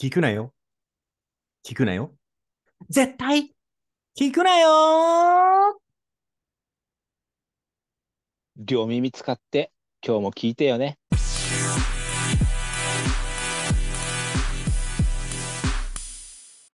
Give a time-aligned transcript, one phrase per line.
[0.00, 0.54] 聞くなよ。
[1.62, 2.14] 聞くなよ。
[2.88, 3.52] 絶対
[4.18, 5.78] 聞くなよ
[8.56, 9.70] 両耳使って
[10.02, 10.98] 今日も聞いてよね。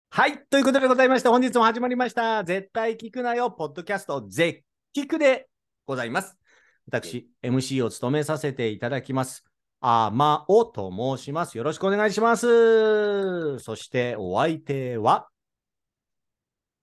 [0.08, 0.38] はい。
[0.48, 2.44] ということでございまして、本日も始まりました。
[2.44, 3.50] 絶対聞くなよ。
[3.50, 4.60] ポッドキャスト、絶
[4.96, 5.48] 聞くで
[5.84, 6.38] ございます。
[6.86, 9.44] 私、MC を務めさせていただきます。
[9.88, 11.56] あまおと申します。
[11.56, 13.60] よろしくお願いします。
[13.60, 15.28] そして、お相手は、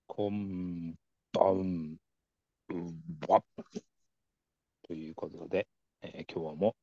[0.06, 0.94] こん
[1.34, 1.98] ばん
[3.28, 3.44] は。
[4.88, 5.68] ということで、
[6.00, 6.76] えー今日も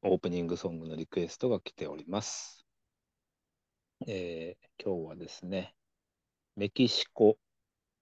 [0.00, 2.64] オープニングソングのリクエストが来ております。
[4.06, 5.74] えー今日はですね、
[6.56, 7.36] メキシコ・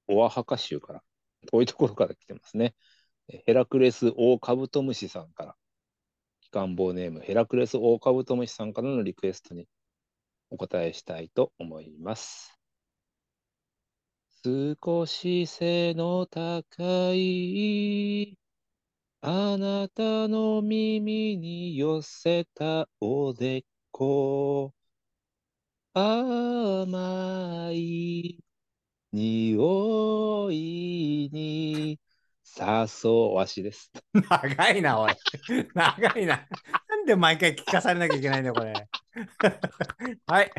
[0.07, 1.03] オアハカ州から、
[1.51, 2.77] 遠いところから来てますね。
[3.27, 5.57] ヘラクレス・オオカブトムシさんから、
[6.51, 9.69] 機関棒ネームヘラクレス・オオカブトムシさんからのリクエストに
[10.51, 12.59] お答えしたいと思います。
[14.45, 18.37] 少し背の高い
[19.21, 24.75] あなたの耳に寄せたおでこ
[25.95, 28.43] 甘い
[29.13, 32.01] 匂いに
[32.59, 33.93] 誘わしです。
[34.13, 35.13] 長いな、おい。
[35.75, 36.47] 長いな。
[36.89, 38.73] なんで毎回聞かされなきゃいけないんだよ、これ。
[40.27, 40.51] はい。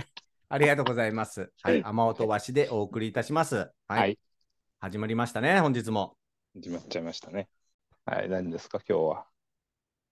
[0.49, 1.51] ありがとうございます。
[1.63, 1.81] はい。
[1.83, 3.55] 雨音わしでお送りいたします。
[3.87, 3.99] はい。
[3.99, 4.19] はい
[4.83, 6.17] 始まりましたね、本日も。
[6.55, 7.47] 始まっちゃいましたね。
[8.03, 9.27] はい、何ですか、今日は？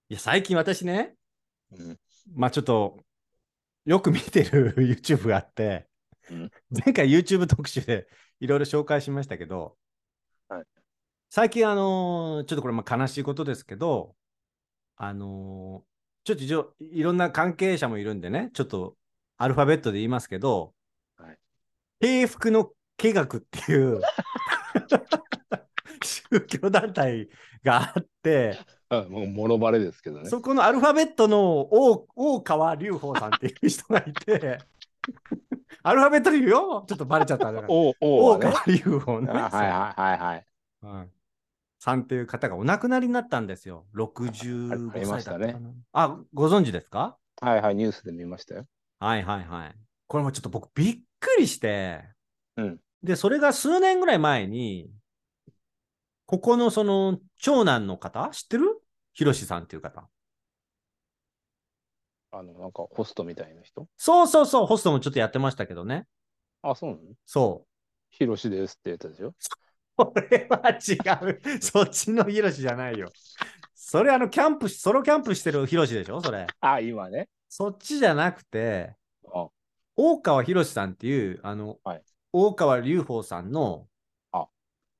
[0.10, 1.16] いや、最近私ね、
[1.72, 2.00] うん、
[2.36, 3.04] まあちょっと、
[3.86, 5.88] よく見てる YouTube があって、
[6.30, 8.08] うん前回 YouTube 特集で
[8.40, 9.76] いろいろ紹介しましたけど、
[10.50, 10.66] はい
[11.32, 14.16] 最近、あのーちょっとこれまあ悲しいことですけど、
[14.98, 15.90] あのー
[16.26, 18.96] ちょっといろんな関係者もいるんでね、ちょっと
[19.38, 20.74] アルファベットで言いますけど、
[21.18, 21.38] はい。
[22.02, 24.02] 平服の計画っていう
[26.04, 27.30] 宗教団体
[27.64, 28.60] があって、
[28.90, 30.30] あもう、もろバレですけどね。
[30.30, 34.60] そこのアルファベットの大大川隆法さんっていう人がいて、
[35.84, 37.52] アルファベットで言うよ、ちょっとバレちゃった。
[37.52, 37.94] 大
[38.40, 40.46] 川隆法ね、あはいはいはいはい。
[40.82, 41.19] はい
[41.80, 43.86] さんっていう方がお亡くなりになったんですよ。
[43.94, 45.72] あ65ありま歳だったかしたねな。
[45.94, 47.18] あ、ご存知ですか？
[47.42, 48.66] はいはい、ニュースで見ましたよ。
[49.00, 49.76] はいはいはい。
[50.08, 52.04] これもちょっと僕びっくりして、
[52.58, 54.92] うんで、それが数年ぐらい前に、
[56.26, 58.82] ここのその長男の方、知ってる？
[59.14, 60.10] ひろしさんっていう方。
[62.32, 63.88] あの、なんかホストみたいな人？
[63.96, 66.08] そうそうそう、ホストもちょっとやってましたけどね。
[66.62, 67.02] あ、そうなの？
[67.26, 67.68] そう。
[68.10, 69.34] ヒロシですってやつでしょ？
[70.00, 71.42] これは違う。
[71.62, 73.12] そっちのヒロシじゃないよ。
[73.76, 76.22] それあのキャンプし、ソロキャンプしてるヒロシでしょ？
[76.22, 76.48] それ。
[76.62, 77.28] あ、今ね。
[77.50, 78.96] そっちじゃなくて、
[79.34, 79.50] あ、
[79.98, 82.02] 大川博さんっていう、あの、はい
[82.32, 83.88] 大川隆法さんの、
[84.32, 84.48] あ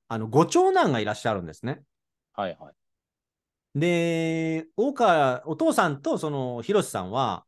[0.08, 1.82] あの、ご長男がいらっしゃるんですね。
[2.32, 3.78] はいはい。
[3.78, 7.46] で、大川、お父さんとその博さんは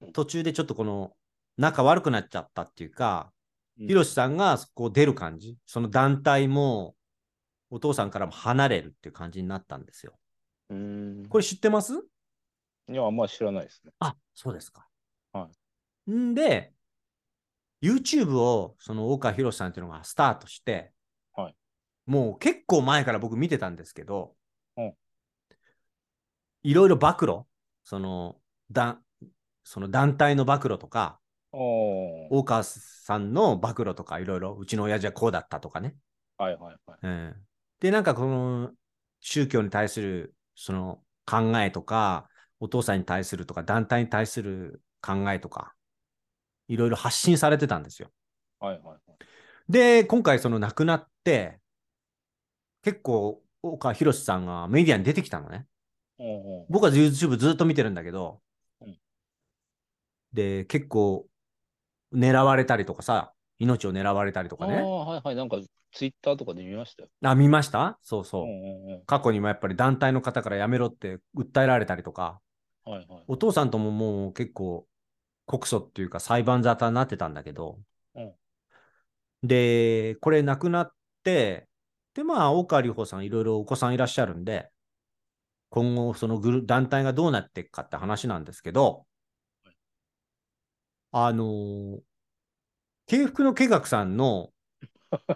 [0.00, 1.16] うん、途中でちょっとこの、
[1.58, 3.32] 仲悪くなっちゃったっていうか、
[3.78, 6.94] うんひろしさんがこう出る感じ、その団体も
[7.68, 10.18] お父さんからも離れるっていう感じになったんですよ。
[10.70, 11.26] うーん。
[11.28, 11.92] これ知ってます？
[12.88, 13.92] いや、あんま知らないですね。
[13.98, 14.88] あ、そうですか。。
[15.34, 15.50] は
[16.06, 16.72] いんで、
[17.82, 20.92] YouTube をその大川博さんっていうのがスタートして、
[21.34, 21.54] はい
[22.06, 24.34] もう結構前から僕見てたんですけど、
[24.78, 24.94] うん
[26.62, 27.40] いろいろ暴露、
[27.84, 28.36] その
[28.70, 28.98] だ
[29.64, 31.18] その団体の暴露とか。
[31.58, 35.96] 大川さんの暴露とか、いろいろ、うちの親父はこうだったとかね。
[36.36, 36.98] はいはいはい。
[37.02, 37.34] うん、
[37.80, 38.72] で、なんかこの
[39.20, 42.28] 宗教に対するその考えとか、
[42.60, 45.74] お父さんに対するとか、団体に対する考えとか、
[46.68, 48.10] いろいろ発信されてたんですよ。
[48.60, 48.98] はいはいはい。
[49.68, 51.60] で、今回その亡くなって、
[52.82, 55.66] 結構、大川博さんがメディアに出てきたのね。
[56.18, 58.40] おー僕は YouTube ずっと見てるんだけど、
[58.80, 58.98] うん
[60.32, 61.26] で、結構、
[62.16, 64.76] 狙われたりとかさ、命を狙われたりとかね。
[64.76, 65.34] はいはい。
[65.36, 65.58] なんか
[65.92, 67.08] ツイッターとかで見ましたよ。
[67.22, 67.98] あ、見ました？
[68.02, 69.02] そうそう。
[69.06, 72.40] 過去にもやっぱり団体の方からやめろって訴えられたりとか、
[72.84, 73.24] はいはい。
[73.28, 74.86] お父さんとももう結構
[75.46, 77.78] 告訴っていうか裁判沙汰になってたんだけど、
[78.14, 78.32] うん
[79.42, 80.90] で、これ亡くなっ
[81.22, 81.68] て、
[82.14, 84.70] で、まあ、大川隆法さんいろいろお子さんいらっしゃるんで、
[85.68, 89.04] 今後そのグル団体がどうなっていくかって話なんですけど、
[91.12, 92.00] あのー、
[93.06, 94.52] 慶福の計画さんの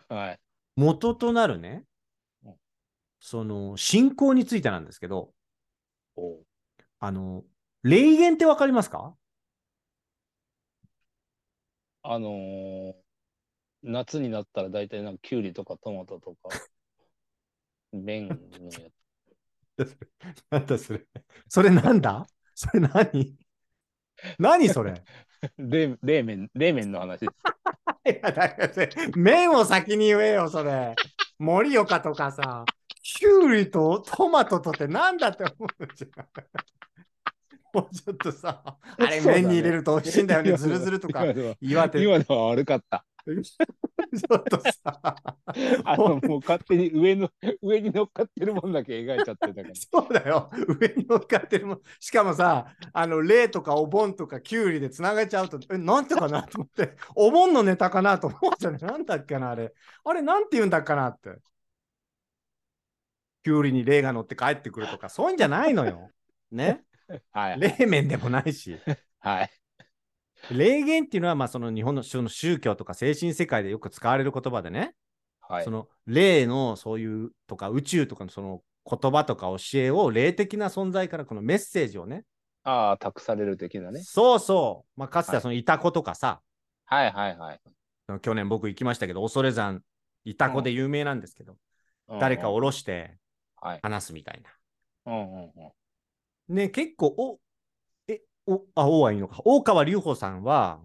[0.09, 0.41] はい。
[0.77, 1.85] 元となるね
[2.45, 2.55] うん、
[3.21, 5.33] その信仰についてなんですけど、
[6.99, 7.45] あの、
[7.83, 9.15] 霊言ってわかりますか？
[12.03, 12.95] あのー
[13.83, 16.51] 夏になったら大体なんかキュウリとかトマトとか、
[17.93, 18.35] 麺の
[18.79, 18.93] やつ。
[20.51, 21.07] なんだそれ。
[21.49, 22.27] それなんだ？
[22.55, 23.37] それ何？
[24.39, 24.95] 何それ？
[25.59, 27.33] 冷冷麺、冷麺の話です。
[28.07, 30.95] いや、だからそれ麺を先に言えよ、それ。
[31.39, 32.65] 盛岡とかさ、
[33.03, 36.27] キュウリとトマトとってなんだって思うじゃん。
[37.73, 38.63] もうちょっとさ、
[38.99, 41.25] あれ麺に入れると美味しいんだよね、 ズルズルとか
[41.61, 41.99] 岩手。
[41.99, 43.05] ち今のは悪かった。
[44.31, 45.01] ょっとさ、
[45.85, 47.31] あの、もう勝手に上の、
[47.63, 49.75] 上に乗っかってるもんだけ描いちゃってたから。
[49.75, 50.51] そうだよ。
[50.81, 51.81] 上に乗っかってるもん。
[51.99, 58.81] しかもさ、あの、霊とかお盆とかキュウリでつなげちゃうと、え、なんてかなと思って、お盆のネタかなと思うじゃない。
[58.81, 59.73] なんだっけな、あれ。
[60.05, 61.39] あれ、なんて言うんだっかなって。
[63.43, 66.11] キュウリに霊が乗って帰ってくるとか、そういうんじゃないのよ。
[66.51, 66.85] ね。
[67.33, 67.61] はい。
[67.61, 68.79] 霊面でもないし。
[69.21, 69.60] はい。
[70.49, 74.95] 霊言っていうのは、まあ、その日本のその宗教とか精神世界でよく使われる言葉でね、
[75.41, 75.71] はいそ。
[75.71, 82.25] の霊のそういうとか宇宙とかのその言葉とか教えを霊的な存在からこのメッセージをね、
[82.63, 84.03] ああ、託される的なね。
[84.03, 86.41] そうそう、まあ、かつてははいそのイタコとかさ、
[86.85, 87.61] はいはいはい。
[88.21, 89.83] 去年僕行きましたけど、恐山、
[90.25, 91.57] イタコで有名なんですけど、
[92.19, 92.79] 誰か下ろし。
[92.79, 93.17] して
[93.63, 93.79] はい。
[93.83, 95.13] 話すみたいな。
[95.13, 95.53] うんうん
[96.49, 96.55] うん。
[96.55, 97.39] ね、結構、お、え、
[98.51, 99.41] お、あ、おはいいのか。
[99.45, 100.81] 大川隆法さんは、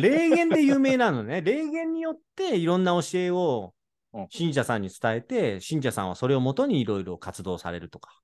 [0.00, 1.40] 霊言で有名なのね。
[1.42, 3.74] 霊言によっていろんな教えを
[4.12, 8.20] うん信者さんに伝えて、信者さんはそれをもとにいろいろ活動されるとか。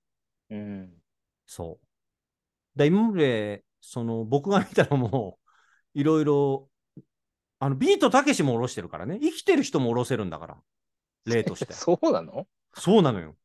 [0.51, 0.93] うん。
[1.47, 2.79] そう。
[2.79, 5.39] だ今まで、その、僕が見たのも、
[5.95, 6.71] いろいろ、
[7.59, 9.19] あの、ビートたけしも下ろしてるからね。
[9.21, 10.57] 生きてる人も下ろせるんだから。
[11.27, 11.73] 例として。
[11.75, 12.47] そうなの？
[12.75, 13.37] そうなのよ。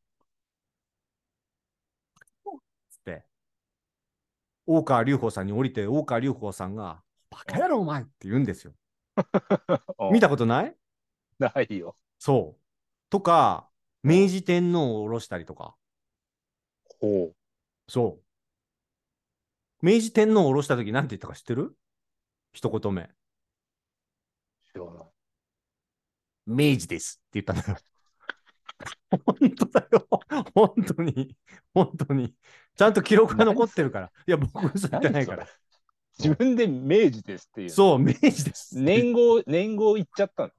[2.89, 3.25] つって、
[4.71, 7.01] 大川隆法さんに降りて、大川隆法さんが、
[7.31, 8.73] バカ野郎お前って言うんですよ。
[10.13, 10.75] 見たことない？
[11.39, 11.97] ないよ。
[12.19, 12.61] そう。
[13.09, 13.67] とか、
[14.03, 15.75] 明治天皇を下ろしたりとか。
[16.99, 17.33] ほ
[17.87, 18.21] そ
[19.81, 19.85] う。
[19.85, 21.75] 明治天皇を下ろしたとき、なんて言ったか知ってる？
[22.53, 23.01] 一言目。
[23.01, 23.09] う。
[24.71, 25.05] 知らない。
[26.45, 27.79] 明治ですって言ったんだよ。
[29.25, 30.07] 本当だよ。
[30.53, 31.35] 本当に。
[31.73, 32.35] 本当に。
[32.79, 34.09] ちゃんと記録が残ってるから。
[34.25, 35.45] いや、僕嘘言ってないから。
[36.17, 37.69] 自分で明治ですっていう。
[37.71, 38.79] そう、明治です。
[38.79, 40.51] い年号、年号言っちゃったの。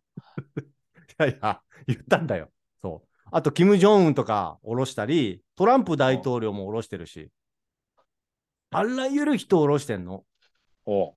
[1.17, 2.50] やいや、言ったんだよ。
[2.82, 3.08] そう。
[3.32, 7.31] あと、キム・ジョンウンとか下ろしたり、トランプ大統領も下ろしてるし、
[8.70, 10.26] あらゆる人を下ろしてんの。
[10.84, 11.17] ほ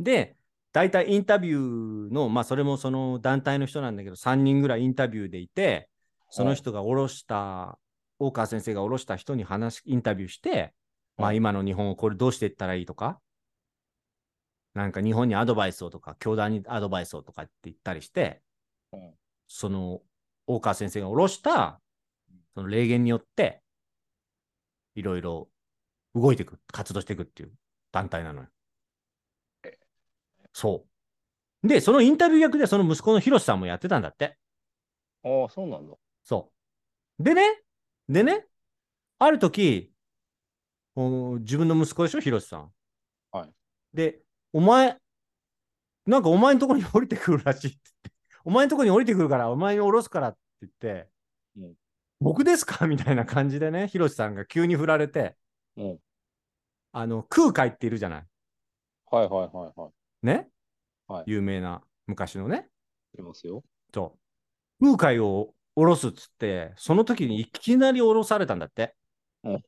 [0.00, 0.38] で、
[0.72, 5.90] 大体インタビューの、まあ、それもその団体の人なんだけど、3人ぐらいインタビューでいて、
[6.30, 7.78] その人が下ろした、
[8.26, 10.72] 大川先生が下ろした人に話、インタビューして、
[11.16, 13.20] まあ、うん今の日本をこれどうしていったらいいとか、
[14.74, 18.40] なんか日本にアドバイスをとか、教団にアドバイスをとかって言ったりして、
[18.92, 19.14] うん
[19.54, 20.00] その
[20.46, 21.80] 大川先生が下ろした、
[22.54, 23.62] その霊言によって、
[24.94, 25.48] いろいろ
[26.14, 27.52] 動いていく、活動していくっていう
[27.92, 28.48] 団体なのよ。
[30.54, 30.86] そ
[31.62, 31.68] う。
[31.68, 34.36] で、そのインタビュー役でその息子のヒロシさんもやってたんだって。
[35.24, 35.42] う。
[35.42, 35.94] ああ、そうなんだ。
[36.24, 36.50] そ
[37.18, 37.22] う。
[37.22, 37.62] でね、
[38.08, 38.46] でね、
[39.18, 39.92] ある時、
[40.94, 42.72] お自分の息子でしょ、ヒロシさん。
[43.30, 43.50] はい。
[43.94, 44.20] で、
[44.52, 44.98] お前、
[46.06, 48.12] なんかお前のところに降りてくるらしいって言って、
[48.44, 51.08] お前のところに降りてくるから、お前に降ろすからって言って、
[51.56, 51.74] うん
[52.20, 52.86] 僕ですか？
[52.86, 55.36] みたいな感じでね、ヒロシさんが急に振られて、
[55.76, 55.98] うん。
[56.92, 58.26] あの、空海っているじゃない。
[59.10, 60.26] はいはいはいはい。
[60.26, 60.48] ね、
[61.08, 62.68] はい有名な昔のね。
[63.18, 63.64] いますよ。
[63.92, 64.16] そ
[64.80, 64.84] う。
[64.84, 68.94] 空海を降ろすっつって、その時にいきなり降ろされたんだって。
[69.44, 69.62] うん。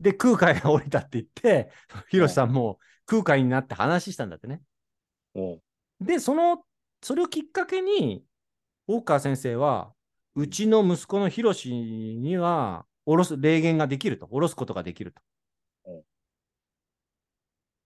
[0.00, 1.70] で、空海が降りたって言って、
[2.08, 4.62] ヒロシさんも空海になって話したんだってね。
[5.34, 5.60] うん。
[6.00, 6.64] で、その、
[7.02, 8.24] それをきっかけに、
[8.86, 9.92] 大川先生は、
[10.34, 15.22] うちの息子のヒロシには、降ろす、霊言ができると、降ろすことができると
[15.86, 16.02] うん。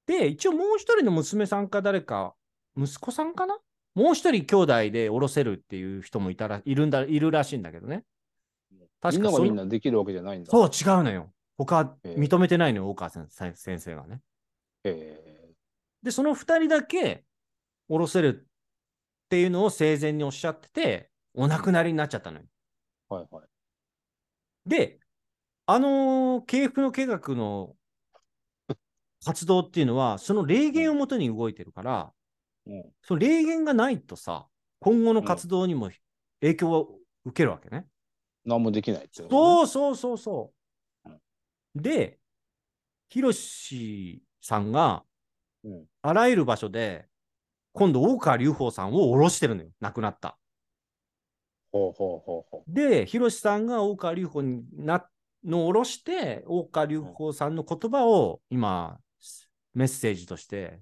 [0.07, 2.35] で、一応もう一人の娘さんか誰か、
[2.77, 3.59] 息子さんかな
[3.95, 8.05] もう一人兄弟で降ろせるっていう人もいたら、いるんだ、いるらしいんだけどね。
[9.01, 10.51] 確かそのみんながみんなできるわけじゃないんだ。
[10.51, 11.33] そう、違うのよ。
[11.59, 14.21] 他認めてないのよ、大川先生先生がね。
[14.85, 15.53] え
[16.03, 17.25] で、その二人だけ
[17.89, 22.45] 降ろせるっていうのを生前におっしゃってて、お亡くなりになっちゃったのよ。
[23.11, 23.49] ー、はいはい。
[24.69, 24.99] で、
[25.67, 27.77] あのー系譜の計画の
[29.25, 32.13] 活動っていうのは、その霊言をもとに動いてるから、
[32.67, 32.85] うん。
[33.03, 34.47] その霊言がないとさ、
[34.81, 35.91] 今後の活動にも
[36.41, 37.87] 影響を受けるわけね。
[38.45, 40.53] 何もできないっていうね、そうそうそうそ
[41.05, 41.11] う。
[41.75, 42.19] で、
[43.09, 45.05] ヒロシさんが
[45.65, 45.85] うん。
[46.03, 47.07] あらゆる場所で
[47.73, 49.71] 今度、大川隆法さんを下ろしてるのよ。
[49.81, 50.37] 亡くなった。
[51.73, 55.09] ほうほうほうほで、ヒロシさんが大川隆法にな
[55.43, 58.99] のを下ろして、大川隆法さんの言葉を今、
[59.73, 60.81] メッセージとして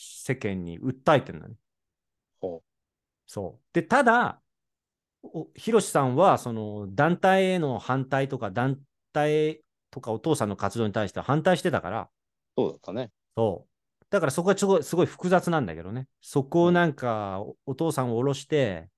[0.00, 1.54] 世間に訴えてるのね。
[1.54, 2.46] う。
[2.46, 2.62] ほ
[3.26, 3.64] そう。
[3.72, 4.40] で、ただ、
[5.22, 8.80] おヒロシさんは、その団体への反対とか、団
[9.12, 12.10] 体とかお父さんの活動に対しては反対してたから、
[12.56, 12.60] う。
[12.60, 13.10] そうだったね。
[13.36, 14.04] そう。
[14.10, 16.08] だからそこはすごいすごい複雑なんだけどね。
[16.20, 18.88] そこをなんか、おお父さんを下ろして、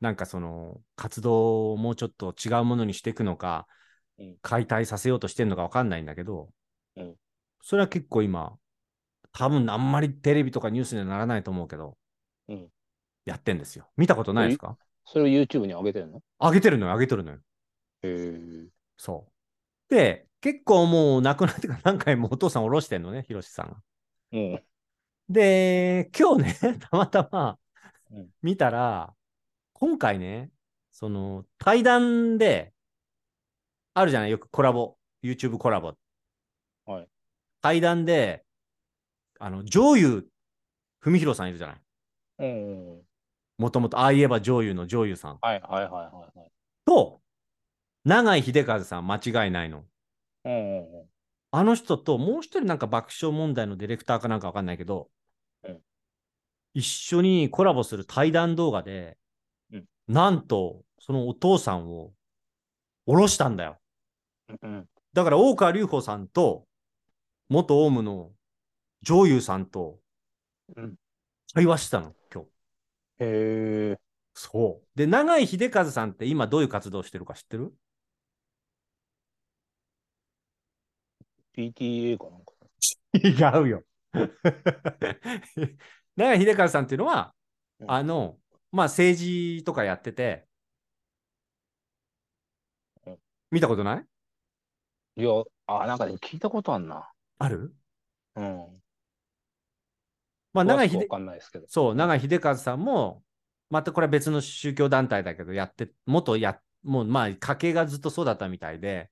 [0.00, 3.66] なんかその活動をもうちょっと違うものにしていくのか、
[4.18, 6.48] うん解体させようとしてるのかわかんないんだけど、
[6.96, 7.14] うん
[7.62, 8.56] それは結構今、
[9.38, 11.96] 多分あんまりテレビとかニュースにはならないと思うけど、
[12.48, 12.68] うん
[13.24, 13.86] やってんですよ。
[13.96, 14.76] 見たことないですか？
[15.04, 16.22] それを YouTube に上げてるの？
[16.40, 17.38] 上げてるのよ、上げてるのよ。
[18.02, 18.68] へえ。
[18.96, 19.26] そ
[19.90, 19.94] う。
[19.94, 23.76] で、結構もう亡くなってから何回もお父さん下ろしてんのね、ヒロシさんが。
[24.32, 24.62] うん。
[25.28, 27.58] で、今日ね、 たまたま
[28.10, 29.14] うん見たら、
[29.74, 30.50] 今回ね、
[30.90, 32.72] その対談で、
[33.92, 35.92] あるじゃない、よくコラボ、YouTube コラボ。
[36.86, 37.08] はい。
[37.60, 38.44] 対談で、
[39.38, 40.28] あの、上優
[41.00, 41.80] 文弘さんいるじゃない。
[42.38, 43.02] うん。
[43.58, 46.00] もともと、ああ言えば上優の上優さんはいはいはいは
[46.34, 46.50] いはい。
[46.84, 47.20] と、
[48.04, 49.84] 永井秀和さん、間違いないの。
[50.44, 51.06] うんうんうん。
[51.50, 55.10] あの人と、もう一人なんか爆笑問題のディレクターかなんかわかんないけど、
[55.64, 55.80] うん
[56.74, 59.16] 一緒にコラボする対談動画で、
[59.72, 62.12] うんなんと、そのお父さんを
[63.06, 63.78] 下ろしたんだよ。
[64.62, 64.88] うん。
[65.12, 66.66] だから、大川隆法さんと、
[67.48, 68.30] 元オウムの
[69.02, 70.00] 上優さんと
[70.76, 70.96] うん。
[71.54, 72.48] 会話したの、今日。
[73.24, 74.00] へえ。
[74.34, 74.88] そう。
[74.98, 77.72] で、永井秀和さんって今どういう活動してるか知ってる
[81.54, 82.52] ？PTA かなんか。
[83.14, 83.84] 違うよ。
[86.16, 87.34] 永井秀和さんっていうのは、
[87.80, 88.38] うんあの、
[88.70, 90.46] まあ政治とかやってて
[93.06, 93.18] うん、
[93.50, 94.06] 見たことない？
[95.16, 95.30] いや、
[95.66, 97.10] あ、なんかね、聞いたことあんな。
[97.38, 97.74] ある？
[98.36, 98.82] うん。
[100.64, 101.66] まあ永井秀かんないですけど。
[101.68, 103.22] そう、永井秀和さんも、
[103.70, 109.10] またこれは別の宗教団体だけど、やって、元や、もうまあ家系がずっとそうだったみたいで、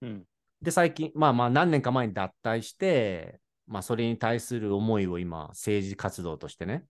[0.00, 0.24] うん。
[0.60, 6.84] で、最近、まあまあ何年か前に脱退して、まあそれに対する思いを今、政治活動としてね、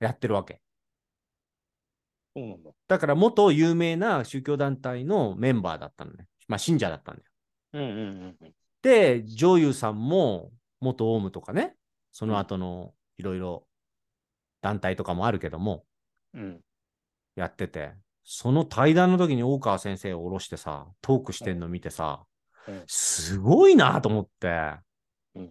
[0.00, 0.60] やってるわけ。
[2.34, 2.70] そうなんだ。
[2.88, 6.26] だから元有名な宗教団体のメンバーだったのね。
[6.48, 7.28] まあ信者だったんだよ。
[7.74, 8.54] うんうんうんうん。
[8.82, 11.76] で、上優さんも元オウムとかね、
[12.12, 13.66] その後のいろいろ
[14.60, 15.84] 団体とかもあるけども、
[16.34, 16.60] うん。
[17.34, 17.92] やってて、
[18.24, 22.24] その対談の時に大川先生を下ろしてさ、トークしてんの見てさ、
[22.68, 24.74] うんすごいなと思って、
[25.34, 25.50] うん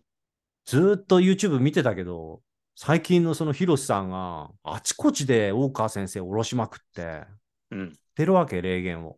[0.64, 2.42] ずーっと YouTube 見てたけど、
[2.76, 7.24] 最近のそのヒロシさんがあちこちで大川先生を下ろしまくって、
[7.72, 7.98] うん。
[8.16, 9.18] 出るわけ、霊言を。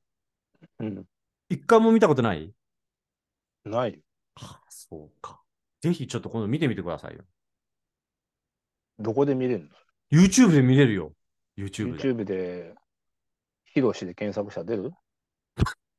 [0.79, 1.05] うん。
[1.49, 2.51] 一回も見たことない？
[3.65, 3.99] ないよ。
[4.35, 5.41] ああそうか。
[5.81, 7.25] ぜひちょっと今度見てみてくださいよ。
[8.99, 9.69] どこで見れる
[10.11, 11.13] の？YouTube で見れるよ。
[11.57, 12.03] YouTube で。
[12.03, 12.75] ?YouTube で、
[13.65, 14.91] ヒロシで検索したら出る？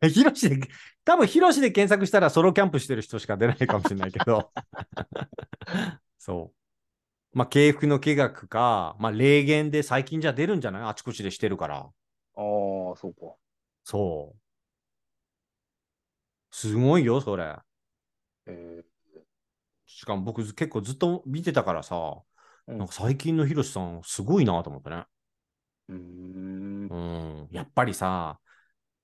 [0.00, 0.68] え ヒロシで、
[1.04, 4.52] 多分ヒロシで検索したらソロキャンプしてる人しか出ないかもしれないけど。
[6.18, 7.36] そう。
[7.38, 10.82] まあ、敬服の気学か、まあ、霊言で最近じゃ出るんじゃない？
[10.84, 11.76] あちこちでしてるから。
[11.78, 11.92] ああ、
[12.36, 13.34] そうか。
[13.82, 14.40] そう。
[16.50, 17.56] すごいよ、それ。
[18.46, 18.84] え
[19.86, 22.22] しかも僕結構ずっと見てたからさ、
[22.68, 24.97] うんなんか最近のヒロシさんすごいなと思ってね。
[24.97, 25.04] ー、
[25.90, 26.88] うーん。
[26.88, 26.97] う
[27.44, 27.49] ん。
[27.50, 28.38] やっぱりさ、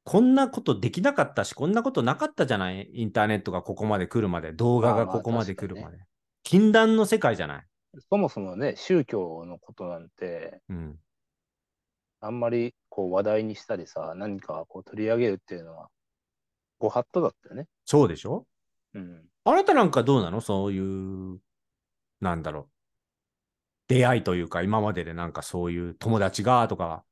[0.04, 2.88] こんなことできなかったし、こんなことなかったじゃない？
[2.92, 6.02] インターネットがここまで来るまで、動画まあまあがここまで来る確かまで。
[6.42, 7.66] 禁断の世界じゃない？
[8.08, 10.98] そもそもね、宗教のことなんて、うん。
[12.20, 15.88] あんまりこう話題にしたりさ、何かこう取り上げるっていうのは、
[16.78, 17.66] ご法度だったよね。
[17.84, 18.46] そうでしょ？
[18.94, 19.22] うん。
[19.44, 20.40] あなたなんかどうなの？
[20.40, 21.38] そういう、
[22.20, 22.68] なんだろう。
[23.90, 27.04] 出会いというか、今まででなんかそういう友達がとか、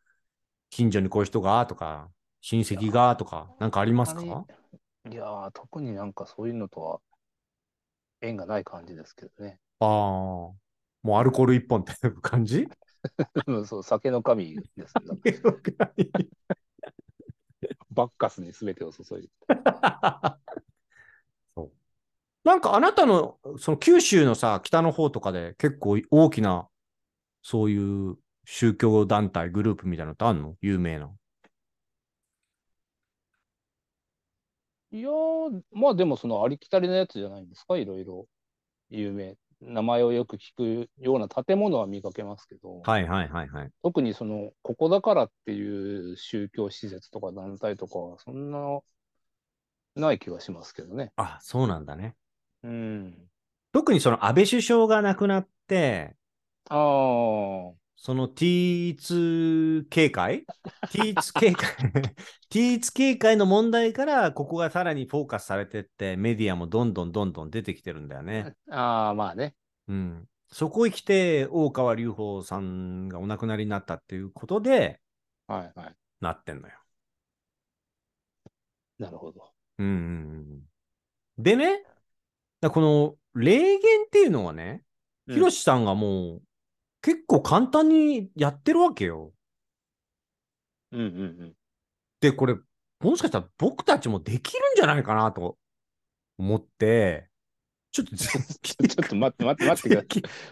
[0.70, 2.08] 近所にこういう人がとか、
[2.40, 4.22] 親戚がとか、なんかありますか？
[4.22, 4.44] あ
[5.10, 7.00] いやー、特になんかそういうのとは
[8.20, 9.58] 縁がない感じですけどね。
[9.80, 10.54] ああ、も
[11.04, 12.68] うアルコール一本っていう感じ？
[13.48, 14.94] う んそう、酒の神です
[15.24, 15.32] ね。
[17.90, 19.28] バッカスに全てを注いで。
[22.48, 26.66] なんかあなたのその九州のさ北の方とかで結構大きな
[27.42, 30.54] そういう宗教団体グループみたいなのってあんの？
[30.62, 31.10] 有名な。
[34.90, 38.26] いやー、まあでもそのありきたりのやつじゃないんですか、いろいろ
[38.88, 43.70] 有名名前をよく聞くような建物は見かけますけど、はいはいはいはい。
[43.82, 48.80] 特にその、ここだからっていう宗教施設とか団体とかは、そんな、
[49.96, 51.12] ない気がしますけどね。
[51.16, 52.14] あ、そうなんだね。
[52.62, 53.30] うん。
[53.72, 56.16] 特にその安倍首相が亡くなって、
[56.70, 60.44] ああ、その T2 警戒
[60.90, 61.70] ?T2 警戒
[62.50, 68.54] ?T2 警戒の問題から、ここがさらにフォーカスされてって、メディアもどんどんどんどん出てきてるんだよね。
[68.70, 69.54] ああ、まあね。
[69.88, 70.28] うん。
[70.50, 75.00] そこへ来て、大川隆法さんがお亡くなりになったっていうことで、
[75.46, 75.96] はいはい。
[76.20, 76.74] なってんのよ。
[78.98, 79.52] なるほど。
[79.78, 79.92] うんうん
[81.38, 81.42] うん。
[81.42, 81.82] でね、
[82.60, 84.82] だこの霊言っていうのはね、
[85.26, 86.42] うんヒロシさんがもう
[87.02, 89.32] 結構簡単にやってるわけよ。
[90.92, 91.10] うんうんう
[91.44, 91.54] ん。
[92.20, 92.56] で、これ、
[93.00, 95.58] もしかしたら僕たちもできるんじゃないかなと
[96.38, 97.28] 思って、
[97.92, 100.06] ちょっと ちょっと待って待って待ってくださ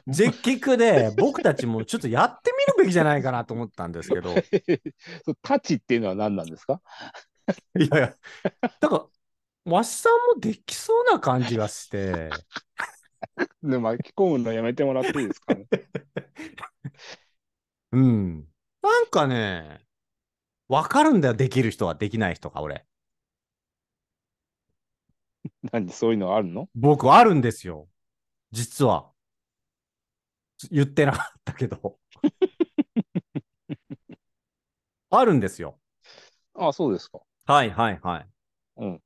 [0.09, 0.13] い。
[0.13, 4.31] 絶菊で僕たちもちょっとやってみるべきじゃないかなと思ったんですけど。
[4.37, 4.43] い
[5.25, 6.83] そうタチっていうのは何なんですか？
[7.75, 8.17] やいや、
[8.81, 9.07] だから、
[9.67, 12.31] わしさんもできそうな感じがして。
[13.63, 15.67] で巻き込むのやめてもらっていいですかね？
[17.93, 18.49] うん。
[18.83, 19.81] なんかね、
[20.69, 22.87] わかるんだよ、できる人は、できない人が、俺。
[25.73, 26.69] 何そういうのあるの？
[26.75, 27.89] 僕、あるんですよ。
[28.53, 29.13] 実は。
[30.71, 31.99] 言ってなかったけど。
[35.11, 35.79] あるんですよ。
[36.55, 37.21] ああ、そうですか。
[37.45, 38.29] はいはいはい。
[38.79, 39.03] うん。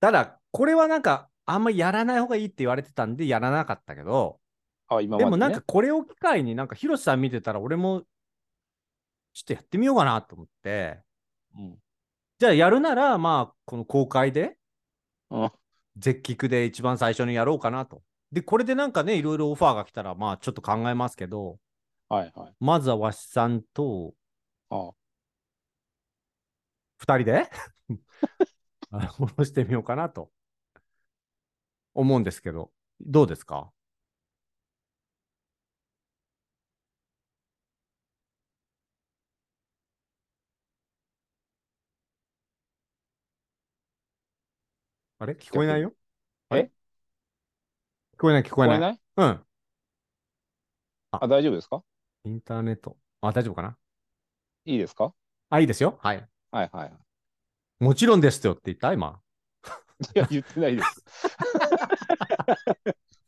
[0.00, 4.40] ただ、これはなんか、あんまりやらない方がいいって言われてたんで、やらなかったけど、
[4.88, 8.02] あ今まで、もなんかこれを機会になんか、ヒロシさん見てたら、俺も、
[9.32, 11.00] ちょっとやってみようかなと思って、
[11.56, 11.78] うん。
[12.38, 14.58] じゃあやるなら、まあ、この公開で、
[15.30, 15.52] あ
[15.96, 18.02] 絶菊で一番最初にやろうかなと。
[18.30, 21.58] で、これでなんかね、いろいろオファーが来たら、まあ、ちょっと考えますけど、
[22.08, 22.54] はいはい。
[22.60, 24.14] まずはわしさんと
[24.70, 24.92] あ
[26.98, 27.50] 二人で？
[28.90, 30.30] 下ろしてみようかなと
[31.94, 32.70] 思うんですけど、
[33.00, 33.70] どうですか？
[45.20, 45.34] あれ？
[45.34, 45.92] 聞こえないよ？
[46.50, 46.70] え？
[48.16, 48.80] 聞こえない聞こえない。
[48.80, 49.00] ない？
[49.16, 49.44] うん。
[51.10, 51.82] あ、大丈夫ですか？
[52.24, 52.96] インターネット。
[53.20, 53.76] あ、大丈夫かな？
[54.64, 55.12] いいですか？
[55.50, 55.98] あ、いいですよ。
[56.00, 56.28] はい。
[56.50, 57.07] はいはいはい。
[57.80, 58.92] もちろんですよって言った？
[58.92, 59.20] 今。
[60.14, 61.04] いや、言ってないです。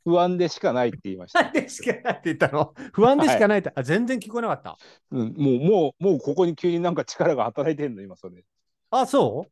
[0.05, 1.51] 不安でしかないって言いました。
[1.51, 2.75] でしかないって言ったの？
[2.93, 4.79] 不安でしかないって、あ、全然聞こえなかった？
[5.11, 8.43] うん、もう、もう、もうここに急になんか力が働いてんの、今それ。
[8.91, 9.51] あ、そう？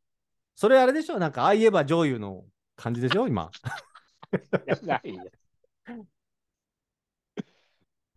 [0.57, 1.19] それあれでしょ？
[1.19, 2.45] なんか、ああ言えば女優の
[2.77, 3.29] 感じでしょ？
[3.29, 3.51] 今。
[4.33, 5.25] いやないよ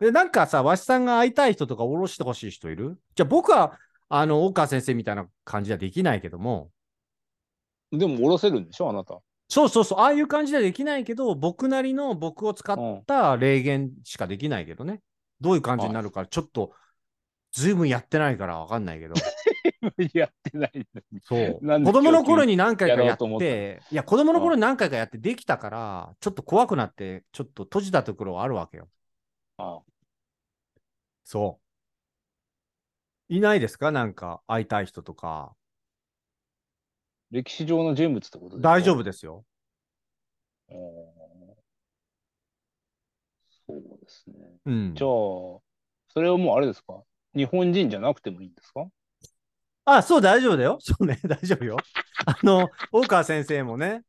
[0.00, 2.98] で、なんかさ、わしさんが会いたい人とか下ろしてほしい人いる？
[3.14, 3.78] じゃあ僕は、
[4.14, 6.70] あの、大川先生みたいな感じはできないけども、
[7.90, 9.18] でも、下ろせるんでしょ、あなた。
[9.48, 15.00] そうそうそう、ああいう感じではできないけど、僕なりの僕を使った霊言しかできないけどね。
[15.40, 16.72] どういう感じになるか、ちょっと、
[17.52, 19.14] ずいぶんやってないからわかんないけど。
[20.12, 20.86] やってない。
[21.22, 21.60] そう。
[21.60, 28.88] 子供の頃に何回かやって、いや、子供の頃に何回かやってできたから、ちょっと怖くなって、ちょっと閉じたところはあるわけよ。
[29.56, 29.80] あ
[31.24, 31.61] そう。
[33.28, 33.90] いないですか？
[33.90, 35.54] なんか会いたい人とか。
[37.30, 38.68] 歴史上の人物ってことですか？
[38.68, 39.44] 大丈夫ですよ。
[43.66, 44.34] そうですね。
[44.66, 45.08] うんじゃあ、。
[45.08, 47.02] それはもうあれですか？
[47.34, 48.86] 日本人じゃなくてもいいんですか？
[49.84, 50.78] あ、そう、大丈夫だよ。
[50.82, 51.76] そうね、大丈夫よ。
[52.26, 54.02] あの、大川先生もね、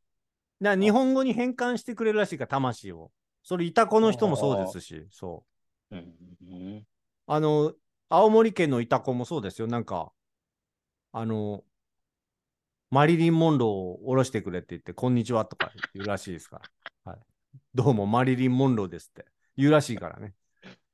[0.60, 3.12] な日本語に変換してくれるらしいから、魂を。
[3.44, 5.46] それ、いた子の人もそうですし、そ
[5.92, 5.96] う。
[5.96, 6.16] うん。
[6.42, 6.88] うん
[7.26, 7.74] あの、
[8.08, 9.68] 青森県のいた子もそうですよ。
[9.68, 10.14] なんか、
[11.12, 11.64] あの、
[12.92, 16.60] マリリン・モンローを下ろしてくれって言って、こんにちはとか言うらしいですか
[17.06, 17.12] ら。
[17.12, 17.20] はい。
[17.74, 19.26] どうも、マリリン・モンローですって
[19.58, 20.34] 言うらしいからね。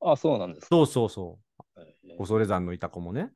[0.02, 0.76] あ、そうなんですか。
[0.76, 1.39] そうそうそ
[1.78, 1.82] う。
[1.82, 3.32] えー恐山のいた子もね。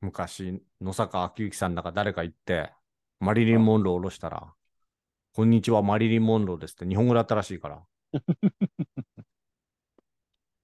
[0.00, 2.72] 昔、野坂昭之さんだか誰か行って、
[3.20, 4.54] マリリン・モンローを下ろしたら、
[5.34, 7.82] こんにちは、マリリン・モンローですって日本語だったらしいから。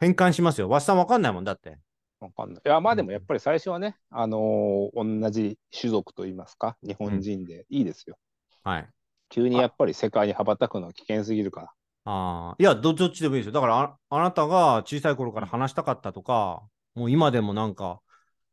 [0.02, 0.68] 変換しますよ。
[0.68, 1.78] わしさんわかんないもんだって。
[2.18, 2.62] わかんない。
[2.64, 8.18] いや、まあでもやっぱり最初はね、あのー同じ種族といいますか、日本人でいいですよ。
[8.64, 8.88] はい。
[9.28, 11.72] 急にやっぱり世界に羽ばたくのは危険すぎるから。
[12.04, 13.52] ああ、いやど、どっちでもいいですよ。
[13.52, 16.62] だからあ、あなたが小さい頃から話したかったとか、
[16.94, 18.00] もう今でもなんか、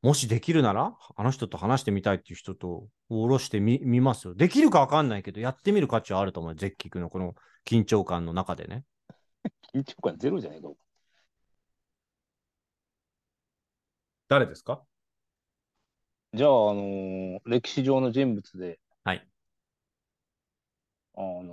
[0.01, 4.35] もしできるなら、あの人と話してみたいっていう人と下ろしてみ見ますよ。
[4.35, 6.55] できるかわかんないけど、やってみる価値はあると思う。
[6.55, 7.33] ゼッキー君のこの
[7.65, 8.85] 緊張感の中でね。
[9.73, 10.69] 緊張感ゼロじゃないか。
[14.29, 14.83] 誰ですか？
[16.35, 19.27] じゃあ、あのー歴史上の人物で、はい。
[21.17, 21.43] あの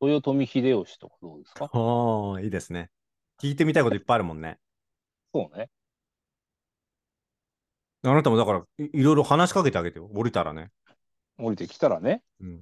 [0.00, 1.68] ー豊臣秀吉とかどうですか？
[1.72, 2.90] おー、いいですね。
[3.42, 4.58] 聞いてみたいこといっぱいあるもんね。
[5.34, 5.68] そうね。
[8.04, 10.08] あなたもだからい、いろいろ話しかけてあげてよ。
[10.14, 10.70] 降りたらね。
[11.38, 12.22] 降りてきたらね。
[12.40, 12.60] うん。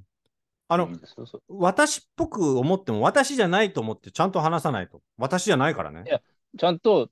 [0.68, 5.02] あのいい、ですよそ私っぽく思っても、私じゃないと思ってちゃんと話さないと。
[5.18, 6.08] 私じゃないからねい。
[6.08, 6.22] や
[6.58, 7.10] ちゃんと、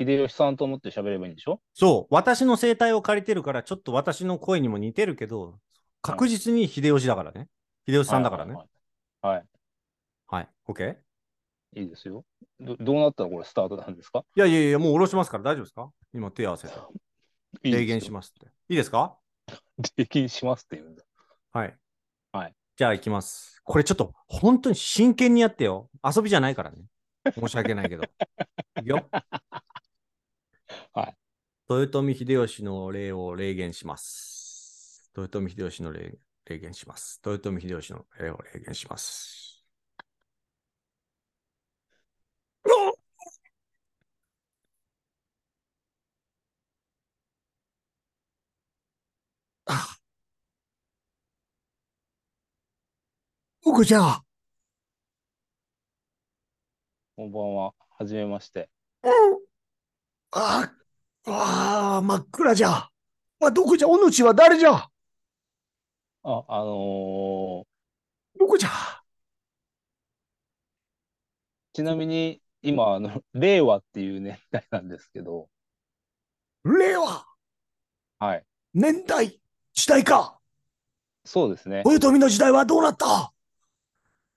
[0.00, 1.60] 秀吉さんと思って喋ればいいんでしょ？
[1.74, 5.58] そう、私の声帯を借りてるから、ちょっと私の声にも似てるけど、
[6.02, 7.48] 確実に秀吉だからね。
[7.86, 8.54] 秀吉さんだからね。
[8.54, 8.66] はい
[9.20, 9.44] はいはい。
[10.28, 10.48] はい。
[10.68, 10.96] OK?
[11.76, 12.24] いいですよ。
[12.60, 14.24] どどうなったらこれスタートなんですか？
[14.36, 15.90] いやいやいや、もう下ろしますから大丈夫ですか？
[16.14, 16.74] 今手合わせて。
[17.62, 18.46] 霊言しまますって。
[18.68, 19.16] いいですか？
[19.84, 19.92] す。
[19.96, 21.02] 霊言しますって言うんだ。
[21.52, 21.76] はい。
[22.32, 22.54] はい。
[22.76, 23.60] じゃあ行きます。
[23.64, 25.90] これちょっと本当に真剣にやってよ。
[26.04, 26.76] 遊びじゃないからね。
[27.34, 28.04] 申し訳ないけど。
[28.80, 29.08] いくよ。
[30.92, 31.16] はい。
[31.68, 35.10] 豊臣秀吉の霊を霊言します。
[35.16, 37.20] 豊臣秀吉の霊霊言します。
[37.24, 39.64] 豊臣秀吉の霊を霊言します。
[49.66, 49.98] あ
[53.62, 54.24] 僕じゃあ、
[57.16, 57.74] こんばんは。
[57.98, 58.70] はじめまして。
[60.30, 60.72] あ
[61.30, 62.88] あ、真っ暗じゃ。
[63.40, 64.72] あ、どこじゃ、お主は誰じゃ？
[64.72, 64.90] あ、
[66.22, 67.64] あのー
[68.38, 68.70] どこじゃ？
[71.72, 75.48] ちなみに今、あの、令和っていう年代なんですけど、
[76.64, 77.24] 令和、
[78.18, 78.44] はい。
[78.74, 79.40] 年代、
[79.72, 80.38] 時代か？
[81.24, 81.82] そうですね。
[81.86, 83.32] 豊臣の時代はどうなった？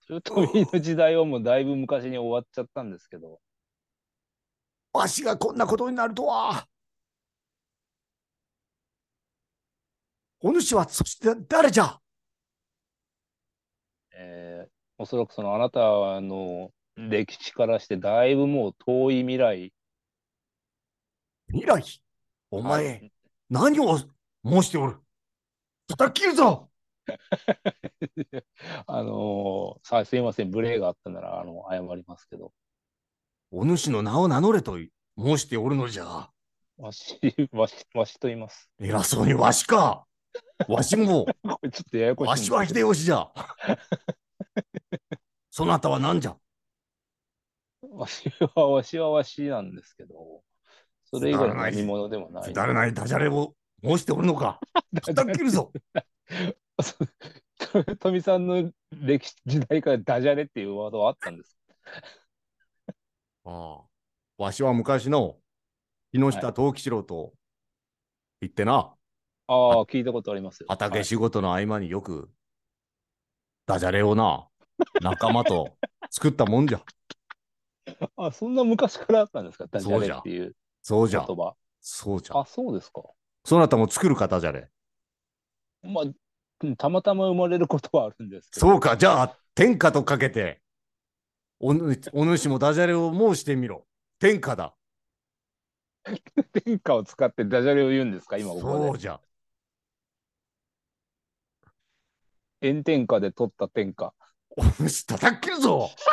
[0.10, 3.40] 豊臣の時代はもうだいぶ昔に終わっちゃったんですけど、
[4.94, 6.68] わしがこんなことになるとは。
[10.42, 12.00] お主はそして誰じゃ？
[14.14, 15.80] えーおそらくそのあなた
[16.22, 19.74] の歴史からしてだいぶもう遠い未来、
[21.52, 21.84] 未来？
[22.52, 23.12] お前、はい。
[23.50, 24.08] 何を申
[24.62, 24.98] しておる？
[25.88, 26.70] 叩き切るぞ！
[28.86, 32.54] あのーさすいません、無礼があったならあの謝りますけど、
[33.50, 34.78] お主の名を名乗れと
[35.18, 36.30] 申しておるのじゃ。
[36.78, 37.20] わし、
[37.54, 38.70] わし、わしと言います。
[38.80, 40.06] 偉そうにわしか。
[40.68, 43.28] わしも、これちょっとややこしわしは秀吉じゃ。
[45.50, 46.38] そなたは何じゃ？
[47.90, 50.44] わしは、わしはわしなんですけど、
[51.04, 52.44] それ以外の何者でもない。
[52.46, 54.60] くだらないダジャレを申しておるのか。
[55.02, 55.72] 叩き切るぞ。
[57.74, 61.58] 豊臣さんの歴史時代からダジャレっていうワードはあったんです。
[63.44, 63.82] ああ
[64.38, 65.38] わしは昔の
[66.12, 67.34] 木下藤吉郎と
[68.42, 68.94] 言ってな、
[69.52, 70.68] ああ、聞いたことありますよ。
[70.70, 72.30] 畑仕事の合間によく
[73.66, 74.48] ダジャレをな、
[75.02, 75.76] 仲間と
[76.10, 76.82] 作ったもんじゃ。
[78.16, 79.68] あ、そんな昔からあったんですか？
[79.68, 81.26] ダジャレっていうそうじゃ。
[81.28, 81.56] 言葉。
[81.82, 82.40] そうじゃ。
[82.40, 83.04] あ、そうですか。
[83.44, 84.70] そなたも作るか、ダジャレ。
[85.84, 88.68] まあ、うんたまたま生まれることはあるんですけど。
[88.68, 90.62] そうか、じゃあ、天下とかけて、
[91.60, 93.86] おぬお主もダジャレを申してみろ。
[94.20, 94.76] 天下だ。
[96.66, 98.38] 天下を使ってダジャレを言うんですか？
[98.38, 98.88] 今ここで。
[98.88, 99.20] そうじゃ。
[102.62, 104.14] 炎天下で取った天下。
[104.58, 105.90] お主叩き切るぞ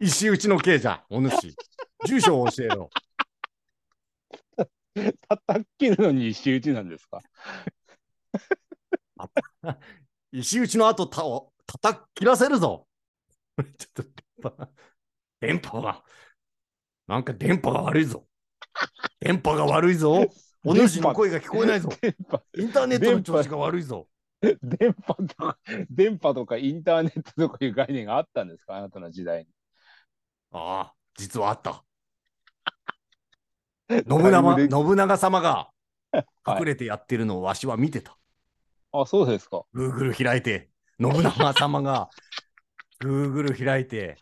[0.00, 1.54] 石打ちの刑じゃ、お主。
[2.06, 2.90] 住所を教えろ。
[5.28, 7.20] 叩っ切るのに石打ちなんですか？
[10.32, 12.86] 石打ちの後たを叩き切らせるぞ。
[13.56, 14.68] ちょっと電波、
[15.40, 16.04] 電波が、
[17.06, 18.26] なんか電波が悪いぞ。
[19.20, 20.26] 電波が悪いぞ。
[20.64, 21.88] お主の声が聞こえないぞ。
[22.56, 24.06] インターネットの調子が悪いぞ。
[24.40, 25.58] 電波とか、
[25.90, 28.76] 電波とかインターネットとかいう概念があったんですか？
[28.76, 29.46] あなたの時代に。
[30.52, 31.84] ああ、実はあった。
[33.88, 35.68] 信長 信長様が
[36.12, 38.18] はい隠れてやってるのをわしは見てた。
[38.92, 39.62] あ、そうですか。
[39.74, 40.70] Google 開いて、
[41.00, 42.10] 信長様が
[43.00, 44.18] Google 開いて、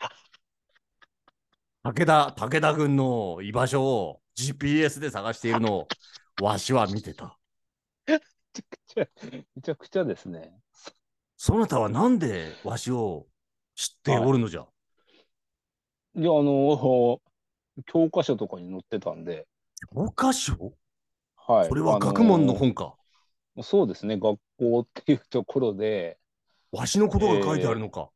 [1.82, 5.88] 武田、武田軍の居場所を GPS で探しているのを
[6.40, 7.36] わしは見てた。
[8.06, 8.18] め
[9.62, 10.52] ちゃくちゃ、ですね。
[11.36, 13.26] そなたはなんでわしを
[13.74, 14.66] 知っておるのじゃ、
[16.16, 17.20] いや、あの、
[17.86, 19.46] 教科書とかに載ってたんで、
[19.94, 20.72] 教科書？
[21.36, 21.68] はい。
[21.68, 22.84] それは学問の本か。
[22.84, 23.00] あのー
[23.62, 26.18] そうですね、学校っていうところで、
[26.72, 28.10] わしのことが書いてあるのか。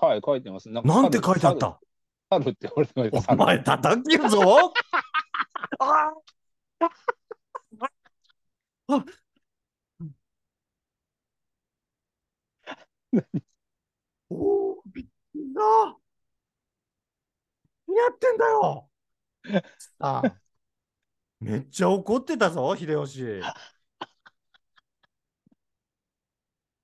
[0.00, 0.70] はい、書いてます。
[0.70, 1.68] ななんて書いてあった？
[1.68, 3.22] って言われてま。
[3.28, 4.40] お前叩けるぞ
[5.80, 6.12] あ
[8.88, 9.04] あ
[14.30, 15.60] おお、びっくりだ。
[17.88, 18.88] 何やってんだよ。
[19.98, 20.36] ああ
[21.40, 23.40] めっちゃ怒ってたぞ、秀吉。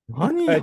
[0.08, 0.62] 何や？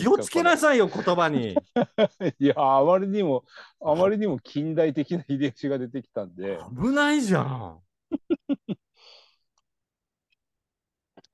[0.00, 1.54] 気をつけなさいよ、言葉に。
[2.40, 3.44] いや、あまりにも、
[3.80, 7.83] あまりにも近代的な秀吉が出てきたんで、危ないじゃん。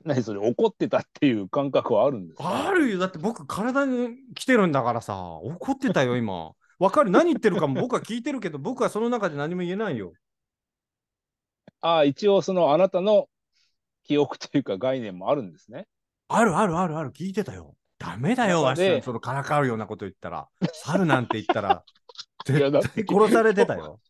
[0.05, 2.69] 何それ、怒ってたっていう感覚はあるんですか？
[2.69, 2.99] あるよ。
[2.99, 6.53] だって僕、体に来てるんだからさ、怒ってたよ、今。
[6.79, 7.11] わかる？
[7.11, 10.13] 何言ってるかも 僕は聞いてるけど、僕はその中で何も言えないよ。
[11.83, 13.29] ああ、一応、その、あなたの
[14.05, 15.87] 記憶というか概念もあるんですね。
[16.29, 17.75] あるあるあるある、聞いてたよ。
[17.99, 20.49] ダメだよ、わし、そのからかうようなこと言ったら。
[20.73, 21.85] 猿なんて言ったら、
[22.47, 24.01] 絶対殺されてたよ。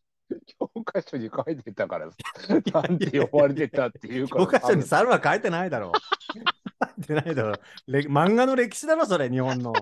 [0.59, 2.07] 教科書に書いてたから、
[2.73, 4.45] なんて呼ばれてたっていうから。
[4.45, 5.91] 教科書に猿は書いてないだろ。
[6.33, 7.55] 書いてないだろ。
[7.87, 9.73] れ漫画の歴史だろ、それ、日本の。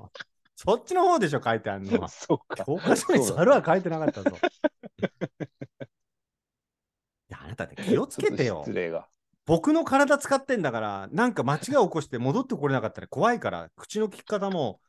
[0.56, 2.10] そっちの方でしょ、書いてあるのは。
[2.10, 2.66] そうか。
[2.66, 4.38] 教科書に猿は書いてなかったぞ。
[4.38, 5.04] い
[7.30, 8.64] や、あなたね、気をつけてよ。
[8.66, 9.08] 失礼が。
[9.46, 14.80] 僕の体使ってんだから、なんか間違い起こして戻ってこれなかったら怖いから、口の利き方も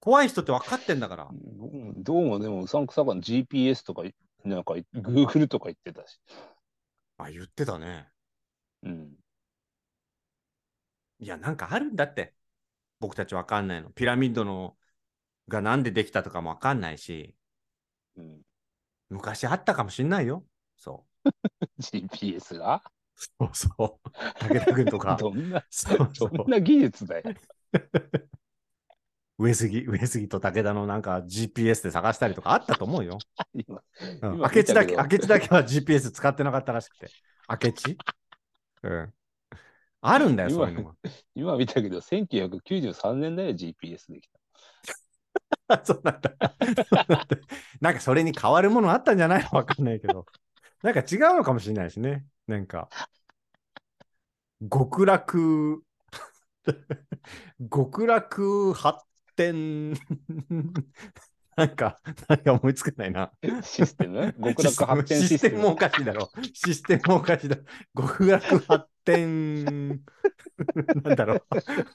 [0.00, 1.28] 怖い人って分かってんだから。
[1.30, 4.02] うんどうもでもうさんくさかの GPS とか、
[4.44, 6.20] なんか Google とか言ってたし。
[7.18, 8.08] あ、言ってたね。
[8.82, 9.16] うん。
[11.18, 12.34] いや、なんかあるんだって。
[13.00, 13.90] 僕たち分かんないの。
[13.90, 14.76] ピラミッドの
[15.48, 17.36] がなんでできたとかも分かんないし、
[18.16, 18.42] うん、
[19.10, 20.44] 昔あったかもしんないよ。
[20.76, 21.04] そ
[21.78, 22.82] GPS が？
[23.40, 23.46] う。
[23.46, 24.10] そうそう。
[24.48, 25.16] 武田君とか。
[25.20, 25.94] どんな、そ
[26.28, 27.34] んな技術だよ。
[29.38, 33.18] 上杉、上杉と武田のなんか GPS で探したりとかあったと思うよ。
[33.54, 33.82] 今
[34.22, 37.08] うん、今明智だけ、明智だけは GPS 使ってなかったらしくて。
[37.48, 37.96] 明智？
[38.82, 39.12] うん。
[40.02, 40.94] あるんだよ、今そういうの
[41.34, 44.38] 今見たけど、1993年だよ、GPS できた。
[45.76, 45.84] が。
[45.84, 46.32] そうなんだ。
[47.80, 49.50] なんかそれに変わるものあったんじゃないの？
[49.52, 50.26] わかんないけど。
[50.82, 52.26] なんか違うのかもしれないしね。
[52.46, 52.88] なんか。
[54.70, 55.82] 極楽、
[57.70, 58.72] 極楽
[59.34, 59.94] 発展。
[61.56, 63.30] なんか、なんか思いつかないな。
[63.62, 64.34] システム？
[64.44, 65.28] 極楽発展システム。
[65.28, 66.30] システムもおかしいだろ。
[66.52, 67.62] システムもおかしいだろ。
[67.96, 69.64] 極楽発展。
[71.04, 71.42] なんだろう。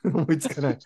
[0.05, 0.77] 思いつかない。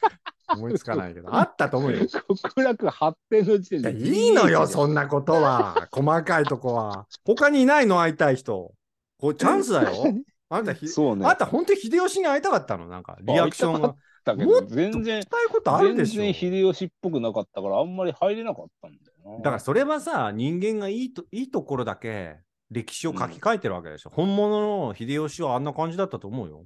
[0.55, 1.35] 思いつかないけど。
[1.35, 2.07] あったと思うよ。
[2.07, 3.91] 極楽発展の時点で。
[3.93, 5.87] いいのよ、そんんなことは。
[5.91, 7.05] 細かいとこは。
[7.25, 8.73] 他にいないの、会いたい人。
[9.19, 10.03] これチャンスだよ。
[10.49, 11.27] あんたひ、そうね。
[11.27, 12.87] あんた本当に秀吉に会いたかったの？
[12.87, 13.95] なんか、リアクションが。
[14.23, 16.05] だけど、全然全。
[16.05, 19.37] 然秀吉っぽくなかったから、あんまり入れなかったんだよな。
[19.37, 22.37] だからそれはさ、人間がいいといいところだけ
[22.71, 24.09] 歴史を書き換えてるわけでしょ。
[24.09, 26.65] 本物の秀吉はあんな感じだったと思うよ。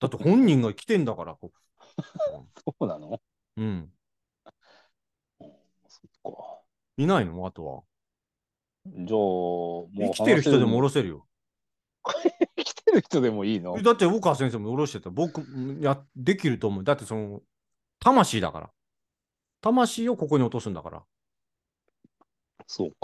[0.00, 1.36] だって本人が来てんだから。
[1.36, 1.52] こ
[2.64, 3.20] そうなの？
[3.56, 3.92] ううん。
[5.88, 6.60] そっか。
[6.96, 7.46] いないの？
[7.46, 7.82] あとは。
[8.86, 11.27] じゃあ、生きてる人でも下ろせせるよ。
[12.90, 13.80] てる人でもいいの？
[13.82, 15.10] だって、大川先生も下ろしてた。
[15.10, 15.42] 僕、
[15.80, 16.84] や、できると思う。
[16.84, 17.42] だってその、
[18.00, 18.70] 魂だから。
[19.60, 21.04] 魂をここに落とすんだから。
[22.66, 22.96] そうか。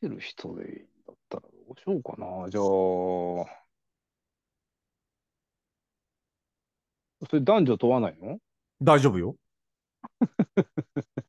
[0.00, 2.48] 生きてる人でいいんだったらどうしようかな。
[2.48, 3.46] じゃあ、そ
[7.32, 8.38] れ男女問わないの？
[8.80, 9.36] 大丈夫よ。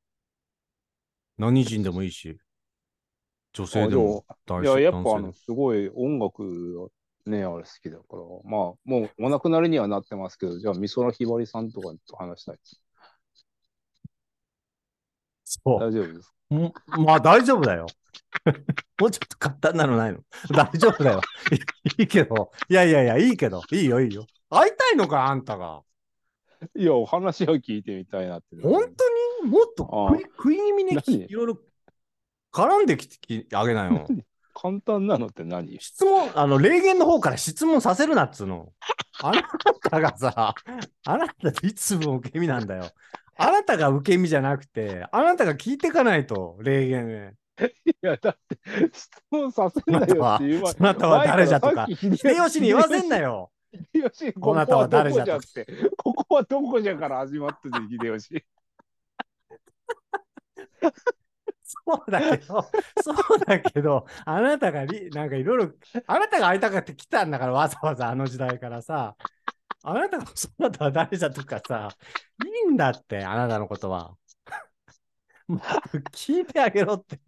[1.37, 2.37] 何人でもいいし。
[3.59, 6.87] 女性でも大いや、やっぱあの、すごい音楽が
[7.25, 12.57] ね、あれ好きだから、まあ、もうお亡くなりにはなってますけど、じゃあ、美空ひばりさんとかと話したい。
[15.43, 15.79] そう。
[15.79, 16.33] 大丈夫です。
[16.49, 17.87] もまあ大丈夫だよ。
[18.99, 20.19] もうちょっと簡単なのないの
[20.51, 21.21] 大丈夫だよ。
[21.97, 22.51] いいいけど。
[22.69, 23.61] いやいやいや、いいけど。
[23.71, 24.25] いいよいいよ。
[24.49, 25.83] 会いたいのか、あんたが。
[26.75, 28.55] いや、お話を聞いてみたいなって。
[28.61, 29.51] 本当に？
[29.51, 31.57] もっと食い食い気味にいろいろ
[32.59, 34.07] 絡んできてきあげなよ。
[34.53, 35.79] 簡単なのって何？
[35.79, 38.73] 質問、あの、霊言の方から質問させるなっつうの。
[39.21, 39.43] あな
[39.89, 40.53] たがさ、
[41.05, 42.89] あなたっていつも受け身なんだよ。
[43.37, 47.35] あなたが受け身じゃなくて、あなたが聞いていかないと、霊言ね。
[47.85, 48.57] いや、だって、
[48.91, 53.51] 質問させんなよっていう前 そなたは誰じゃとか秀吉に言わせんなよ。
[53.93, 58.45] 秀吉、こなたは誰じゃとこじゃって、ここはどこじゃから始まってて、秀吉。
[61.97, 62.71] そそうだけど、
[63.01, 65.73] そうだけど、あなたがり、なんかいろいろ、
[66.07, 69.15] あなたが会いたかって来たんだから、わざわざあの時代からさ、
[69.83, 71.89] あなたがそなたは誰だとかさ、
[72.45, 74.17] いいんだって、あなたのことは。
[75.47, 77.19] もう聞いてあげろって。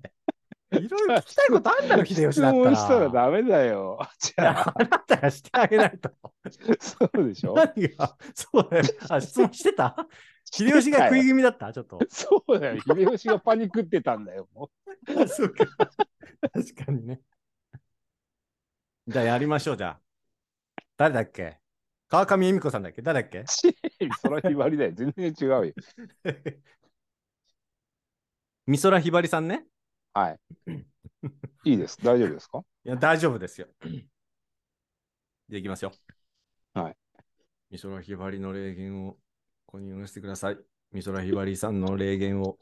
[0.72, 2.76] いろいろ聞きたいことあんだろ、秀吉だったら。
[2.76, 4.00] 質問したらダメだよ。
[4.20, 6.12] じいゃあ、やあなたがしてあげないと。
[6.80, 8.84] そうでしょ何が、そうだよ。
[9.10, 9.96] あ、質問してた？
[10.52, 11.72] 秀吉が食い気味だった？
[11.72, 12.00] ちょっと。
[12.10, 12.82] そうだよ。
[12.82, 14.50] 秀吉がパニックってたんだよ。
[15.28, 15.66] そうか。
[15.66, 17.22] 確かにね。
[19.08, 20.02] じゃあやりましょう、じゃあ。
[20.98, 21.60] 誰だっけ？
[22.10, 23.02] 川上恵美子さんだっけ？
[23.02, 23.40] 誰だっけ？
[23.42, 23.46] う
[24.22, 24.92] そらひばりだよ。
[24.94, 25.74] 全然違うよ。
[28.68, 29.66] 美空ひばりさんね？
[30.14, 30.40] はい。
[31.64, 31.98] いいです。
[32.04, 32.60] 大丈夫ですか？
[32.84, 33.68] いや、大丈夫ですよ。
[35.48, 35.94] で、いきますよ。
[36.74, 36.98] はい。
[37.70, 39.18] 美空ひばりの霊言を
[39.72, 40.58] ここに下ろしてください。
[40.92, 42.58] 美空ひばりさんの霊言を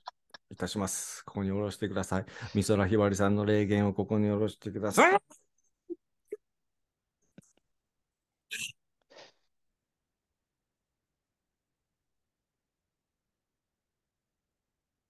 [0.52, 1.26] いたします。
[1.26, 2.26] ここに下ろしてください。
[2.54, 5.20] 美空ひばりさんの霊言をここに下ろしてください。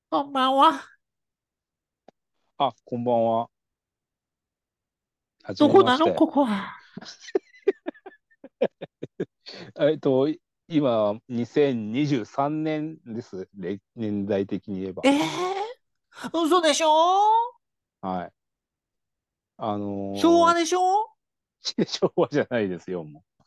[0.10, 0.82] こんばんは。
[2.60, 3.50] あ、こんばんは。
[5.58, 6.16] どこなの？
[6.16, 6.78] ここは。
[9.82, 10.30] えっと、
[10.72, 13.50] 今、2023年です。
[13.58, 15.02] れ年代的に言えば。
[15.04, 15.20] ええ
[16.32, 16.88] 嘘でしょ？
[18.02, 18.32] はい。
[19.58, 21.10] あのー昭和でしょ？
[21.88, 23.44] 昭和じゃないですよ、もう。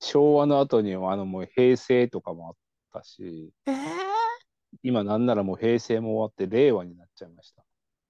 [0.00, 2.54] 昭和の後には、あの、もう平成とかもあっ
[2.92, 3.76] たし、ええ
[4.82, 7.64] 今なんならもう平成も終わって令和になっちゃいました。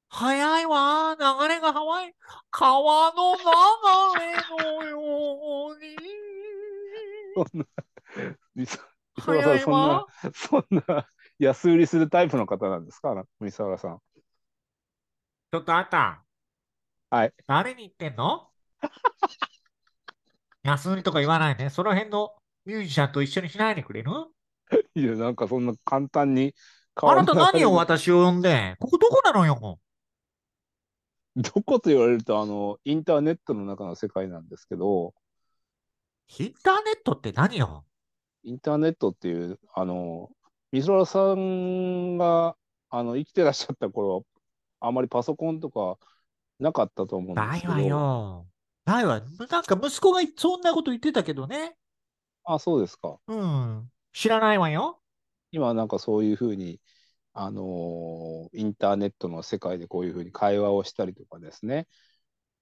[0.08, 1.16] 早いわ。
[1.16, 2.14] 流れが早い。
[2.50, 3.42] 川の流
[4.18, 6.35] れのように。
[7.36, 7.66] そんな、
[8.54, 8.78] みさ
[9.18, 11.06] 早いそんなわ。、そんな
[11.38, 13.14] 安売りするタイプの方なんですか？
[13.40, 13.98] 三沢さん。
[15.52, 16.24] ちょっとあんた。
[17.10, 17.34] はい。
[17.46, 18.48] 誰に言ってんの？
[20.62, 21.68] 安売りとか言わないで。
[21.68, 24.10] その辺のミュージシャンと一緒にしないでくれる？
[24.94, 26.54] いや、なんかそんな簡単に
[26.96, 29.78] あなた何をを私を呼んでここどこなのよ？
[31.36, 35.12] どこと言われると、あの、インターネットの中の世界なんですけど、
[36.38, 37.84] インターネットって何よ？
[38.42, 40.30] インターネットっていう、あの、
[40.70, 42.56] 美空さんが、
[42.90, 44.24] あの、生きてらっしゃった頃、
[44.80, 45.98] あまりパソコンとか
[46.58, 47.74] なかったと思うんですけど。
[47.74, 48.46] ないわよ。
[48.84, 49.20] ないわ。
[49.50, 51.76] なんか息子がそんなこと言ってたけどね。
[52.44, 53.18] あ、そうですか。
[53.26, 53.90] うん。
[54.12, 55.00] 知らないわよ。
[55.50, 56.80] 今なんかそういうふうに、
[57.32, 61.88] あのーインターネットの世界でこういうふうに会話をしたりとかですね、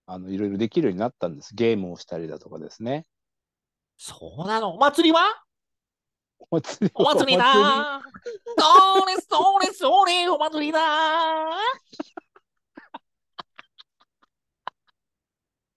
[0.06, 1.54] あのいろいろできるようになったんです。
[1.54, 3.06] ゲームをしたりだとかですね。
[3.96, 4.74] そうなの？
[4.74, 5.20] お祭りは？
[6.50, 8.02] お祭りお祭りだ
[8.58, 10.80] それそれそれお祭りだ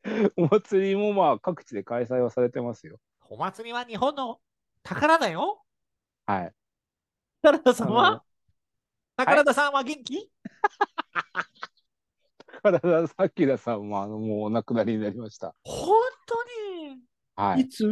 [0.36, 3.00] お祭りもまあ各地で開催はされてますよ。
[3.30, 4.40] お祭りは日本の
[4.84, 5.64] 宝だよ。
[6.26, 6.54] はい。
[7.42, 8.24] 宝田さんは？
[9.18, 10.32] 宝田さんは元気？
[12.64, 12.88] 宝田
[13.36, 15.54] 明さんもあのもうお亡くなりになりました。
[15.64, 15.94] 本
[16.26, 16.44] 当
[16.86, 17.00] に
[17.38, 17.70] はい。
[17.70, 17.86] つ？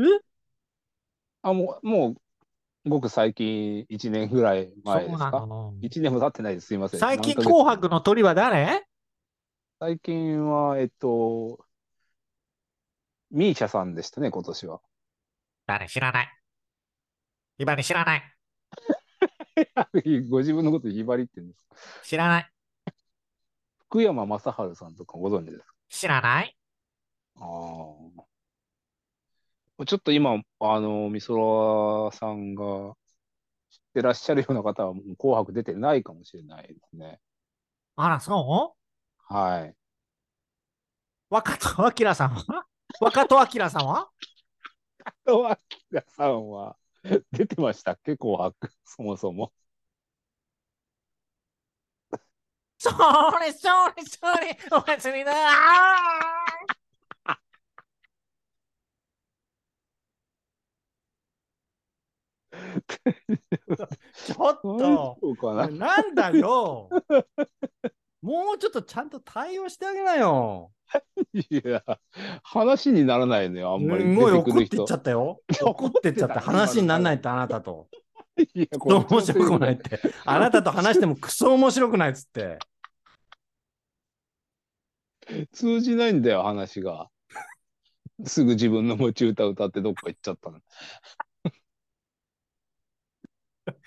[1.44, 5.46] あ、もう、もう、ごく最近1年ぐらい前ですそうなか。
[5.46, 5.74] の。
[5.82, 6.68] 1年も経ってないです。
[6.68, 7.00] すいません。
[7.00, 8.86] 最近何ヶ月紅白の鳥は誰？
[9.80, 11.64] 最近は、えっと、
[13.30, 14.82] ミーシャさんでしたね、今年は。
[15.68, 16.30] 誰知らない。
[17.58, 18.24] 今に知らない。
[20.30, 21.66] ご自分のことひばりって言うんです。
[22.04, 22.52] 知らない。
[23.90, 25.74] 福山雅治さんとかご存知ですか？
[25.90, 26.58] 知らない。
[27.40, 28.26] ああ。
[29.86, 32.64] ちょっと今、あの、美空さんが
[33.70, 37.20] 知ってらっしゃるような方は、もう紅白出てないかもしれないですね。
[37.98, 38.76] あら、そ
[39.30, 39.34] う？
[39.34, 39.76] はい。
[41.30, 42.66] 若戸明さんは？
[43.02, 44.10] 若戸明さんは？
[45.26, 45.58] 戸
[45.92, 46.78] 明さんは
[47.32, 48.16] 出てましたっけ？
[48.16, 49.52] 紅白、そもそも。
[52.78, 52.90] そ
[53.40, 55.34] れそれそれお祭りだ
[64.26, 65.18] ちょっと。
[65.54, 65.68] な？
[65.68, 66.90] なんだよ。
[68.22, 70.72] もうちょっとちゃんと対応してあげなよ。
[71.34, 71.84] いや、
[72.44, 74.04] 話にならないのよ、あんまり。
[74.04, 74.84] すごい出てくる人。
[74.84, 74.96] 怒ってっちゃ。
[74.96, 75.42] ったよ。
[75.62, 76.40] 怒ってっちゃった。
[76.40, 77.88] 話にならないってあなたと。
[78.38, 80.00] いや、こ面っちのせい白くないって。
[80.26, 82.58] あなたと話してもクソ面白くないっつって。
[85.54, 87.10] 通じないんだよ、話が。
[88.26, 90.60] すぐ自分の持ち歌歌ってどっか行っちゃったの。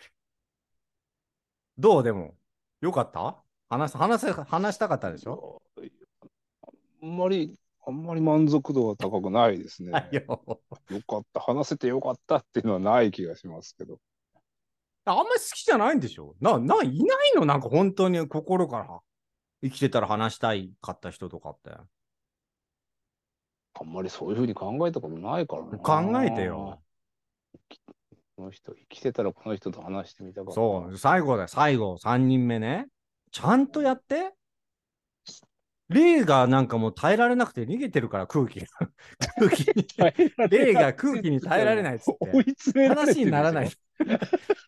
[1.78, 2.02] どう？
[2.02, 2.34] でも
[2.80, 3.42] よかった？
[3.68, 5.62] 話す話せ話したかったでしょ？
[7.02, 9.92] あんまり、あんまり満足度は高くないですね。
[9.92, 10.22] は いよ。
[10.90, 14.00] よかった、話せてよかったっていうのはない気がしますけど。
[15.04, 16.34] あんまり好きじゃないんでしょ？
[16.40, 17.44] な、な、いないの？
[17.44, 19.00] なんか本当に心から
[19.62, 21.70] 生きてたら話したいかった人とかって。
[23.80, 25.78] あんまりそういうふうに考えたことないからな。
[25.78, 26.82] 考えてよ。。
[28.38, 30.52] この人、生きてたらこの人と話してみたかった。
[30.54, 32.86] そう、最後だよ、最後、3人目ね。
[33.32, 34.32] ちゃんとやって。
[35.88, 38.66] 霊がなんかもう耐えられなくて逃げてるから空気が。
[39.38, 39.88] 空気 に。
[40.50, 42.30] 霊が空気に耐えられないっつって
[42.74, 43.70] 追い話にならない。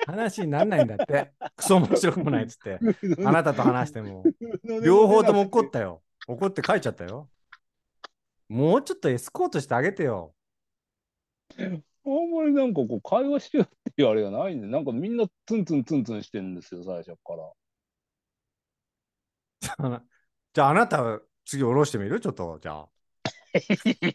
[0.05, 1.33] 話にならないんだって。
[1.55, 2.81] クソ面白くもないっつって。
[3.25, 4.25] あなたと話しても。
[4.83, 6.03] 両方とも怒ったよ。
[6.27, 7.31] 怒って帰っちゃったよ。
[8.49, 10.35] もうちょっとエスコートしてあげてよ。
[12.19, 17.53] あんまりなんかこう会話しようっていうあれがないんで、なんかみんなツンツンツンツンしてるんですよ、最初から。
[20.53, 22.21] じゃああなた次下ろしてみる？
[22.21, 22.89] ちょっとじゃあ。
[23.53, 23.59] い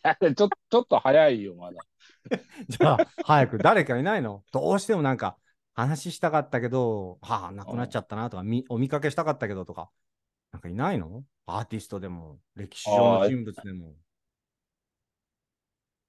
[0.03, 0.49] や、ちょちょ
[0.81, 1.81] っと早いよ、まだ。
[2.67, 4.43] じゃあ早く誰かいないの？
[4.51, 5.37] どうしてもなんか
[5.73, 9.91] 話したかったけど、はあ、亡くなっちゃったなとか、みお見かけしたかったけどとか、
[10.51, 11.23] なんかいないの？
[11.47, 13.93] アーティストでも、歴史上の人物でも。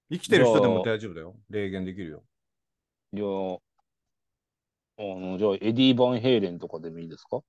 [0.09, 1.35] 生きてる人でも大丈夫だよ。
[1.49, 2.23] 霊言できるよ。
[3.13, 7.41] いや、あの、じゃあ、エディ・バンヘイレンとかでもいいですか？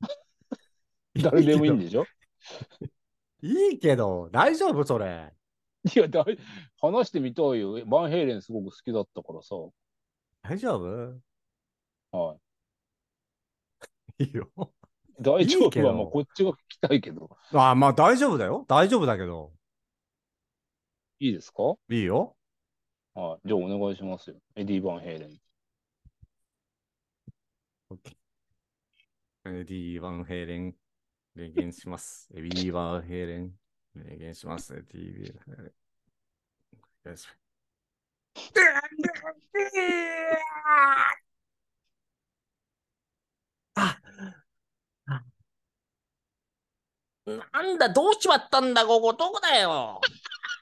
[1.14, 2.04] 誰でもいいんでしょ？
[3.42, 5.32] いいけど、大丈夫それ。
[5.94, 6.38] いや、だい
[6.80, 7.84] 話してみたいよ。
[7.86, 9.54] バンヘイレンすごく好きだったからさ。
[10.42, 12.16] 大丈夫？
[12.18, 12.36] は
[14.18, 14.50] いいよ。
[14.58, 15.22] い。
[15.22, 15.82] 大丈夫？
[15.84, 17.36] は、まあ、こっちが聞きたいけど。
[17.52, 18.64] あまあ大丈夫だよ。
[18.68, 19.52] 大丈夫だけど。
[21.18, 21.62] いいですか？
[21.62, 22.36] はいいよ。
[23.16, 23.48] い。
[23.48, 24.36] じゃあ、お願いしますよ。
[24.54, 25.40] エディ・バンヘイレン。
[29.46, 30.74] エディ・バンヘイレン、
[31.34, 32.28] 霊言します。
[32.34, 33.52] エディ・バンヘイレン、
[33.94, 34.74] 霊言します。
[34.74, 35.74] エディ・バンヘイレン。
[37.04, 37.38] お願いします
[47.26, 50.00] なんだ、どうしちまったんだ、ここ、どこだよ。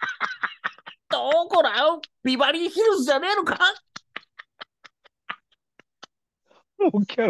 [1.11, 3.59] どこだよ、ビバリーヒルズじゃねえのか？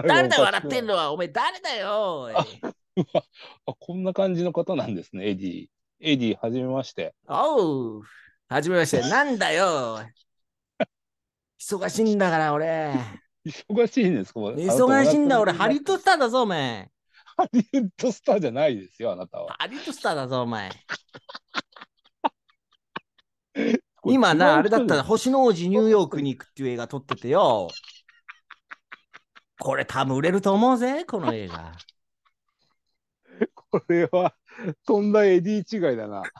[0.08, 2.30] 誰だ、笑ってんのは、お前誰だよ。
[2.36, 5.66] あ、こんな感じの方なんですね、エディ。
[6.00, 7.14] エディ、はじめまして。
[7.28, 8.02] おう、
[8.48, 10.00] はじめまして、なんだよ。
[11.60, 12.94] 忙しいんだから、俺。
[13.44, 14.40] 忙しいんですか？
[14.40, 16.90] 忙しいんだ、俺、ハリウッドスターだぞ、お前。
[17.36, 19.54] ハリウッドスターじゃないですよ、あなたは。
[19.58, 20.70] ハリウッドスターだぞ、お前。
[24.07, 27.68] 今な、あれだったら、星の王子ニューヨークに行くっていう映画撮っててよ。
[29.59, 31.72] これ多分売れると思うぜ、この映画。
[33.55, 34.34] これは、
[34.86, 36.22] とんだエディ違いだな。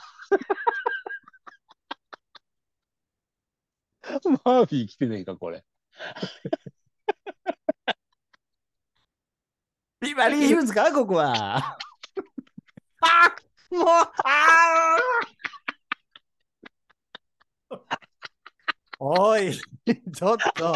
[4.45, 5.65] マーフィー来てねえか、これ。
[10.01, 11.77] ビバリーヒルズか、ここは。
[13.01, 13.35] あ
[13.71, 15.44] もう、あー
[18.99, 20.75] おい、ちょっと。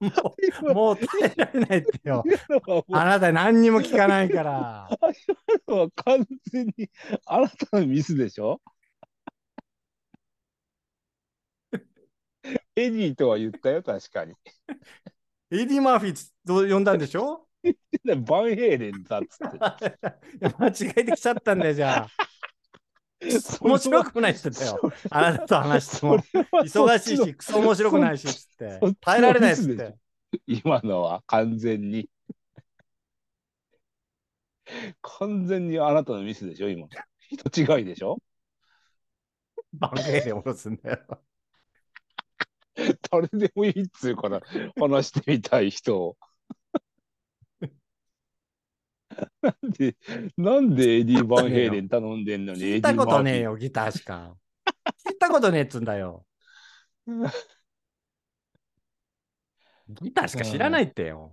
[0.00, 0.10] も
[0.70, 2.22] う、もう耐えられないってよ。
[2.92, 4.52] あなた何にも聞かないから。
[5.66, 6.90] は完全に
[7.26, 8.60] あなたのミスでしょ？
[12.76, 14.34] エディとは言ったよ、確かに。
[15.50, 17.46] エディ・マーフィーと呼んだんでしょ？
[18.26, 19.58] バンヘイレンだっつって。
[20.58, 22.08] 間違えてきちゃったんだよ、じゃあ。
[23.60, 24.80] 面白くない人だよ。
[25.10, 26.18] あなたと話しても。
[26.18, 28.94] 忙しいし、クソ面白くないし、つっっちの。
[28.94, 29.94] 耐えられないっつって。
[30.46, 32.08] 今のは完全に。
[35.02, 36.88] 完全にあなたのミスでしょ、今。
[37.20, 38.18] 人違いでしょ？
[40.54, 40.98] すんだよ。
[43.10, 44.40] 誰でもいいっつうから
[44.78, 46.16] 話してみたい人を。
[49.42, 49.96] なんで、
[50.36, 54.34] なんでエディ・バンヘイレン頼んでんのに聞いたことねえエよ、ギターしか。
[55.06, 56.24] 聞いたことねえっつんだよ。
[59.88, 61.32] ギターしか知らないってよ。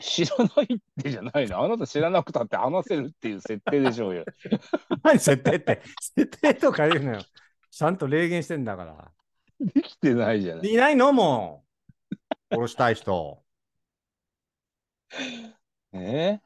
[0.00, 4.24] 知らないってじゃないのあなた知らなくたって話せるっていう設定でしょうよ。
[5.04, 5.82] 何設定って？
[6.00, 7.20] 設定とか言うのよ。
[7.70, 9.12] ちゃんと霊言してんだから。
[9.60, 10.72] できてないじゃない。
[10.72, 11.64] いないのも
[12.50, 12.54] う。
[12.54, 13.44] 殺したい人。
[15.92, 16.40] え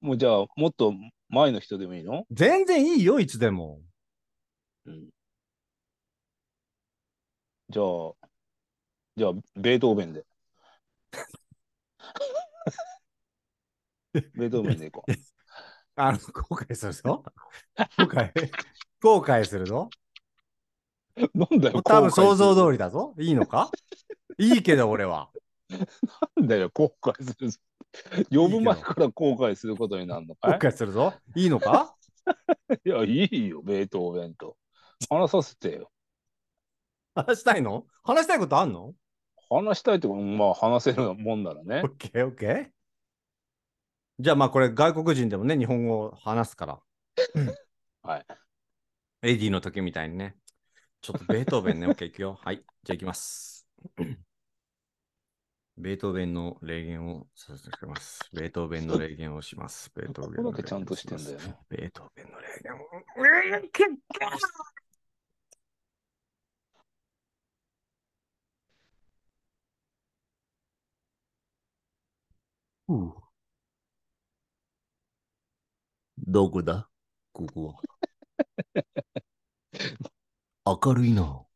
[0.00, 0.94] もうじゃあ、もっと
[1.28, 2.24] 前の人でもいいの？
[2.30, 3.80] 全然いいよ、いつでも。
[7.68, 7.84] じゃあ、
[9.16, 10.24] じゃあ、ベートーベンで。
[14.12, 15.12] ベートーベンでいこう。
[15.96, 17.22] あの、後悔するぞ。
[17.98, 18.32] 後悔、
[19.02, 19.90] 後悔するぞ。
[21.34, 22.72] なんだよ、多分想像通り。
[22.72, 23.14] りだぞ。
[23.18, 23.70] いいのか？
[24.38, 25.30] いいけど俺は。
[26.36, 27.58] なんだよ、後悔するぞ。
[28.30, 31.14] 呼ぶ前から後悔することになるの後か悔するぞ。
[31.34, 31.96] いいのか？
[32.84, 34.56] い いや、いいよ、ベートーベンと。
[35.08, 35.90] 話させてよ。
[37.14, 37.86] 話したいの？
[38.02, 38.94] 話したいことあんの？
[39.48, 41.88] 話したいってことまあ話せるもんならねオッ。
[41.96, 42.70] ケーオッケー。
[44.20, 46.80] じゃあまあこれ外国人でもね、日本語を話すから。
[48.02, 48.26] はい。
[49.22, 50.36] エディの時みたいにね。
[51.00, 52.38] ちょっとベートーベンね、オッケーいくよ。
[52.42, 52.62] はい。
[52.84, 53.66] じゃあいきます。
[55.80, 58.20] ベートーベンの例言をさせてくれます。
[58.34, 59.90] ベートーベンの例言をします。
[59.94, 61.56] ベートーベンのここだけちゃんとしてんだよね。
[61.70, 62.76] ベートーベンの例言を。
[72.88, 73.14] うん
[76.26, 76.88] どこだ？
[77.32, 77.80] ここは。
[80.84, 81.46] 明るいな。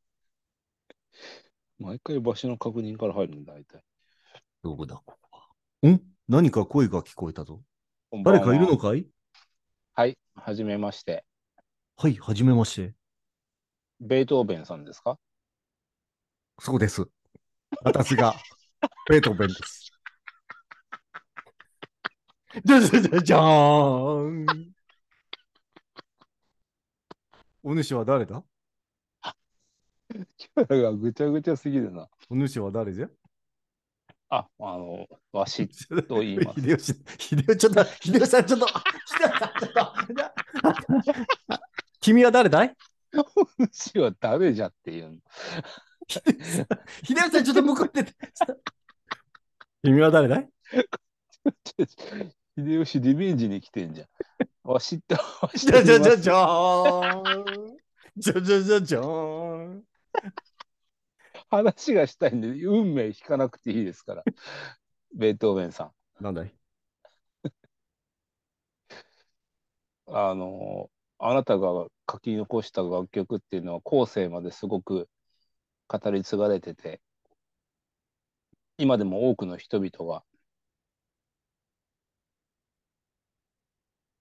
[1.79, 3.85] 毎回場所の確認から入るんだ、大体。
[4.65, 5.39] どこだここ
[5.83, 5.91] は。
[5.91, 6.01] ん？
[6.27, 7.61] 何か声が聞こえたぞ。
[8.11, 9.07] こんばんは誰かいるのかい？
[9.93, 11.23] はい、はじめまして。
[11.99, 12.95] はい、はじめまして。
[14.01, 15.19] ベートーベンさんですか？
[16.61, 17.07] そうです。
[17.83, 18.35] 私が、
[19.11, 19.93] ベートーベンです。
[22.65, 24.47] じゃじゃじゃじゃーん。
[27.63, 28.43] お主は誰だ？
[30.39, 32.09] キャラがぐちゃぐちゃすぎるな。
[32.31, 33.11] お主は誰じゃ？
[34.35, 35.69] あ、あの、わし
[36.09, 36.61] と言います。
[36.61, 38.75] 秀吉、秀吉、ちょっと、秀吉さん、ちょっと、秀
[39.07, 39.93] 吉さん、ちょっと。
[42.01, 42.75] 君は誰だい？
[43.73, 45.19] 主は誰じゃっていうの。
[46.09, 48.13] 秀吉さん、ちょっと向こうって。
[49.85, 50.49] 君は誰だい？
[52.57, 54.09] 秀吉リベンジに来てんじゃん。
[54.65, 57.77] わしって、わしじと言いますゃじゃじゃじゃーん。
[58.17, 59.85] じゃじゃじゃじゃーん。
[61.57, 64.25] 話がしたいんで、運命引かなくていいですから。
[65.15, 66.23] ベートーベンさん。
[66.23, 66.55] なんだい？
[70.07, 75.09] あの、あなたが書き残した楽曲っていうのは後世まですごく
[75.89, 77.01] 語り継がれてて、
[78.77, 80.25] 今でも多くの人々が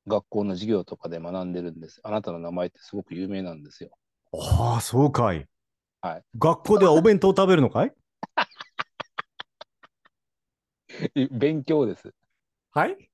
[0.08, 2.00] 学校の授業とかで学んでるんです。
[2.04, 3.92] あなたの名前ってすごく有名なんですよ。
[4.34, 5.48] ああ、そうかい。
[6.04, 6.22] はい。
[6.38, 7.94] 学校ではお弁当食べるのかい？
[11.32, 12.14] 勉強です。
[12.72, 13.10] はい？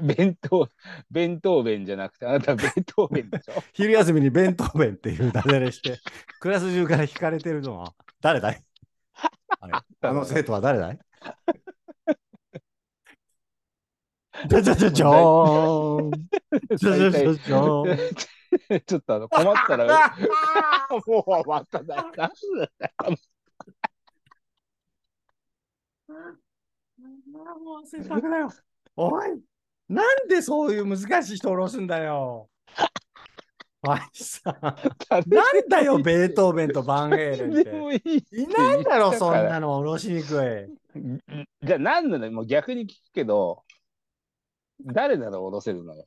[0.00, 0.68] 弁当、
[1.10, 3.54] 弁当弁じゃなくて、あなた弁当弁でしょ？
[3.74, 5.98] 昼休みに弁当弁っていうダジャレして、
[6.38, 8.62] クラス中から引かれてるのは誰だい、
[9.60, 10.98] はい、あの生徒は誰だい？
[14.48, 16.10] じゃじゃじゃじゃーん。
[16.76, 17.98] じゃじゃじゃじゃーん。
[18.86, 19.86] ちょっとあの困ったら、
[21.06, 22.30] もう終わっただか。
[26.08, 28.50] もう性格だよ。
[28.96, 29.40] おい、
[29.88, 32.48] なんでそういう難しい人を下ろすんだよ。
[33.82, 34.58] おいさ、
[35.26, 38.36] なんだよ、ベートーベンとバンヘイレンって。
[38.36, 40.76] いないだろ、そんなの下ろしにくい。
[41.62, 42.30] じゃあ何なの？
[42.32, 43.62] もう逆に聞くけど、
[44.80, 46.06] 誰なら下ろせるのよ。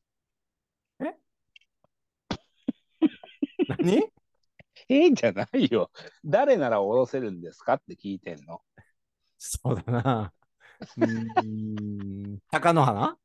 [3.69, 3.97] 何
[4.89, 5.07] え？
[5.07, 5.91] ー、じゃないよ。
[6.25, 8.61] 誰なら下ろせるんですかって聞いてんの。
[9.37, 10.33] そうだな。
[10.97, 13.17] うーん、鷹の花？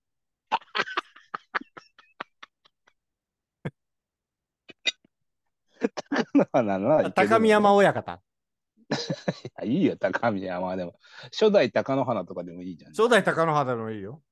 [6.53, 8.21] なの高見山親方。
[9.65, 10.95] いいよ、高見山でも。
[11.33, 12.93] 初代高野花とかでもいいじゃん。
[12.93, 14.23] 初代高野花でもいいよ。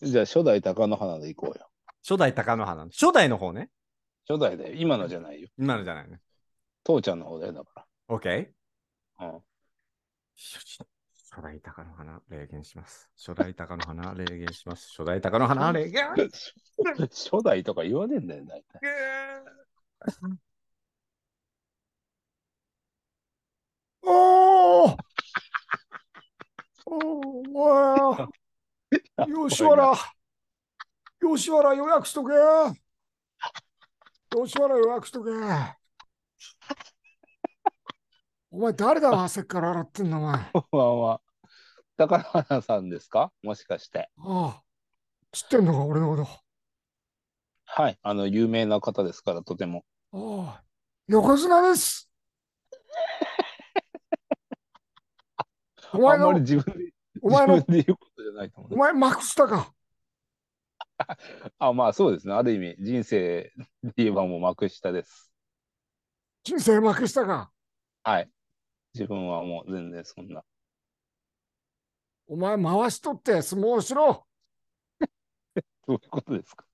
[0.00, 1.68] じゃあ初代高野花で行こうよ。
[2.02, 2.84] 初代高野花。
[2.86, 3.70] 初代の方ね。
[4.28, 5.48] 初代で、今のじゃないよ。
[5.58, 6.20] 今のじゃないね。
[6.82, 8.48] 父ちゃんの方だよ、だか OK?
[9.18, 9.28] ら。
[9.28, 9.40] うん
[10.36, 10.84] 初
[11.34, 13.10] 初代高野花、霊言します。
[13.16, 14.88] 初代高野花、霊言します。
[14.90, 16.04] 初代高野花、霊言。
[17.10, 18.82] 初代とか言わねえんだよ、大体。
[24.02, 24.96] おー
[26.86, 28.28] おー
[29.16, 29.94] 吉原
[31.20, 32.32] 吉原予約しとけ
[34.34, 35.30] 吉原予約しとけ
[38.50, 40.34] お前誰だ汗っから洗ってんのお前。
[40.34, 41.20] あこんばんは。
[41.96, 43.30] 高野花さんですか？
[43.42, 44.10] もしかして。
[44.18, 44.60] あ。
[45.32, 46.28] 知ってんのか俺のこと。
[47.66, 47.98] はい。
[48.02, 49.84] あの、有名な方ですから、とても。
[50.12, 50.64] ああ。
[51.08, 52.10] 横綱です。
[55.92, 56.93] お前あんまりの、自分で、
[57.24, 57.64] お前の。
[58.70, 59.72] お前、まくしたか。
[61.58, 62.34] あ、まあそうですね。
[62.34, 63.50] ある意味、人生
[63.82, 65.32] で言えばもう幕下です。
[66.42, 67.50] 人生まくしたか。
[68.02, 68.30] はい。
[68.92, 70.44] 自分はもう全然そんな。
[72.26, 74.26] お前、回しとって相撲しろ。
[75.86, 76.66] どういうことですか？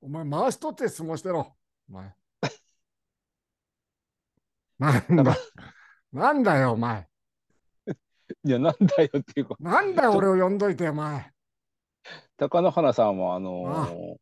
[0.00, 1.54] お前、回しとって相撲してろ。
[1.90, 2.14] お前。
[4.78, 5.36] なんだ。
[6.12, 7.07] なんだよ、お前。
[8.48, 11.30] いや、なんだよっていうか、なんだよ、俺を呼んどいて、お前。
[12.38, 14.16] 貴乃花さんは、あのーああ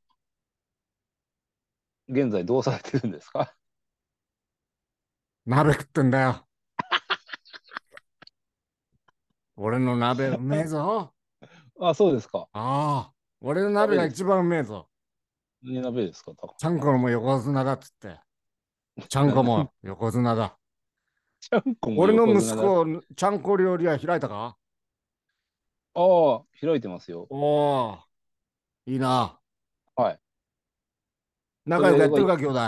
[2.08, 3.54] 現在どうされてるんですか？
[5.46, 6.44] 鍋食ってんだよ。
[9.54, 11.12] 俺の鍋うめえぞ。
[11.80, 12.48] あ、そうですか。
[12.52, 14.88] ああ、俺の鍋が一番うめえぞ。
[15.62, 16.80] 何鍋ですか高ちゃん？
[16.80, 18.18] こも横綱だっつって。
[19.08, 20.58] ちゃんこも横綱だ。
[21.48, 24.56] ちゃんこも俺の息子、ちゃんこ料理は開いたか？
[25.94, 27.28] ああ、開いてますよ。
[27.30, 27.98] おお、
[28.86, 29.38] いいな。
[29.94, 30.18] はい。
[31.64, 32.60] 仲良くやってるか、兄弟？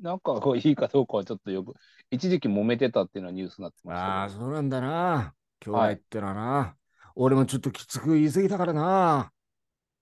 [0.00, 1.74] なんかこういいかどうかはちょっとよく、
[2.10, 5.34] 一時期揉めてたっていうのはニュースになってまああ、したけそうなんだな。
[5.60, 6.76] 兄弟はいってのはな。
[7.14, 9.30] 俺もちょっときつく言い過ぎたからな。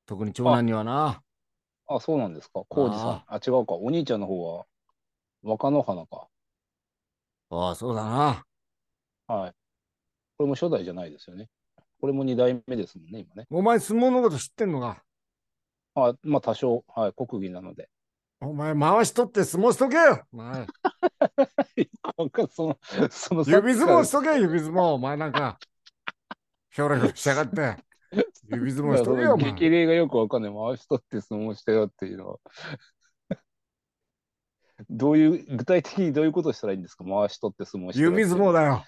[0.07, 1.23] 特に長男にはな。
[1.89, 1.97] ど。
[1.97, 2.63] あ、そうなんですか。
[2.69, 3.25] 浩二さん。
[3.27, 3.75] あ違うか。
[3.75, 4.65] お兄ちゃんの方は
[5.43, 6.29] 若乃花か。
[7.61, 8.45] ああ、そうだな。
[9.27, 9.53] はい。
[10.37, 11.49] これも初代じゃないですよね。
[12.01, 13.47] これも二代目ですもんね、今ね。
[13.51, 15.03] お前、相撲のこと知ってんのか？
[15.95, 17.89] あまあ多少、はい、国技なので。
[18.41, 20.23] お前、回しとって相撲しとけよ。
[20.33, 20.67] お前
[22.19, 22.79] なんかその、
[23.11, 24.81] その指相撲しさとけよ、指相撲。
[24.95, 25.59] お前なんか、
[26.71, 27.77] ひょろひょろしやがって。
[28.51, 29.53] 指相撲しとけよ、お前。
[29.53, 30.53] 激励がよくわかんない。
[30.53, 32.39] 回しとって相撲したよっていうのは。
[34.91, 37.05] どういう、具体的にどういうことしたらいいんですか？
[37.05, 38.85] 回しとって相撲して指相撲だよ。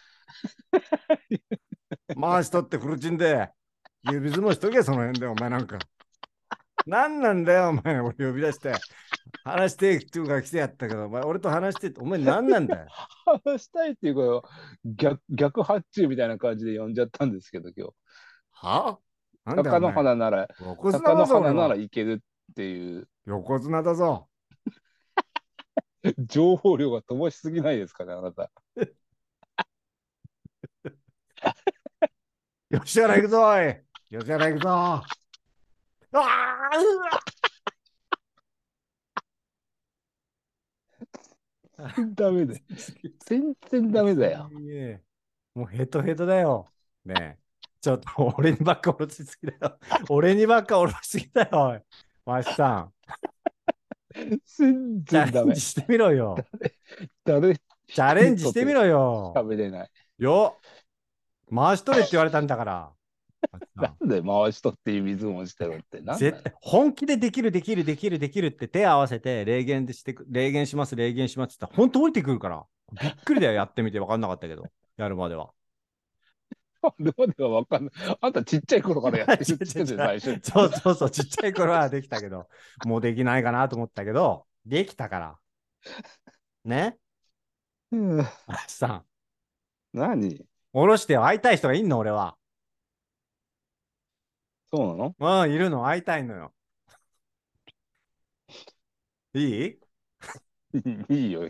[2.21, 3.51] 回しとってフルチンで、
[4.03, 5.79] 指相撲しとけ、その辺で、お前なんか。
[6.87, 8.73] 何なんだよ、お前、俺呼び出して。
[9.45, 12.87] 話してっていうか来てやったけど、お前、俺と話してって、お前何なんだよ。
[13.45, 14.49] 話したいっていうか、
[14.85, 17.89] 逆、逆発注みたいな感じで呼んじゃったんですけど、今
[18.53, 18.99] は？
[19.45, 19.63] なん日。
[19.63, 21.77] 貴乃だよお前花なら、横貴綱だぞ、俺乃花ならは。
[21.77, 24.29] いけるっていう横綱だぞ。
[26.19, 28.51] 情報量が乏しすぎないですかね、あなた。
[32.85, 33.77] 吉原行くぞ、おい。
[34.11, 34.71] 吉原行くぞ。
[34.71, 35.03] あ
[36.13, 37.11] あ、うわ
[42.15, 42.61] ダメだよ。
[43.27, 44.51] 全然ダメだよ。
[45.55, 46.69] もうヘトヘトだよ。
[47.05, 47.39] ねえ。
[47.81, 49.79] ちょっと俺にばっか下ろしすぎだよ。
[50.09, 51.51] 俺にばっか下ろしすぎだよ。
[51.53, 51.81] おい
[52.25, 52.93] マシさん。
[54.45, 55.61] 全チャ然ダメレンジ。
[55.61, 56.37] してみろよ。
[57.25, 59.33] 誰チャレンジしてみろよ。
[59.37, 59.91] 喋れない。
[60.19, 60.57] よ。
[61.55, 62.93] 回しとれって言われたんだから。
[63.77, 66.01] なんで回しとって指相撲してろって。
[66.01, 72.65] な絶対本気でできるできるできるできるって手合わせて霊言でしてく霊言します霊言しますって言ったら本当降りてくるから
[73.01, 74.65] びっくりだよやってみて分かんなかったけど
[74.97, 75.51] やるまでは
[76.83, 77.93] あれまではわかんない。
[78.21, 80.41] あんたちっちゃい頃からやってる って最初に。
[80.43, 82.49] そうそうそう、ちっちゃい頃はできたけど、
[82.85, 85.39] もうできないかなと思ったけど、できたから。
[86.65, 86.99] ね？
[87.93, 89.07] うん足さん、
[89.99, 90.47] 何？
[90.73, 92.37] 下ろしてよ会いたい人がいんの、俺は。
[94.73, 95.43] そうなの？
[95.45, 96.53] うん、いるの、会いたいのよ。
[99.35, 99.86] いい？
[101.09, 101.49] いいよ。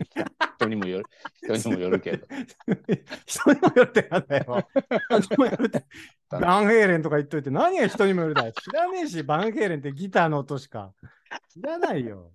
[0.57, 1.05] 人にもよる。
[1.55, 2.27] 人にもよるけど。
[3.25, 4.67] 人にもよるってなんだよ。
[5.21, 5.85] 人にもよるって。
[6.29, 8.53] バンヘイレンとか言っといて、何が人にもよるだよ。
[8.53, 10.93] 知らねえし、バンヘイレンってギターの音しか。
[11.49, 12.33] 知らないよ。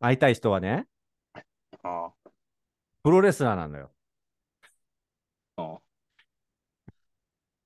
[0.00, 0.86] 会いたい人はね、
[1.82, 2.12] あ
[3.02, 3.92] プロレスラーなんだよ。
[5.56, 5.80] ああ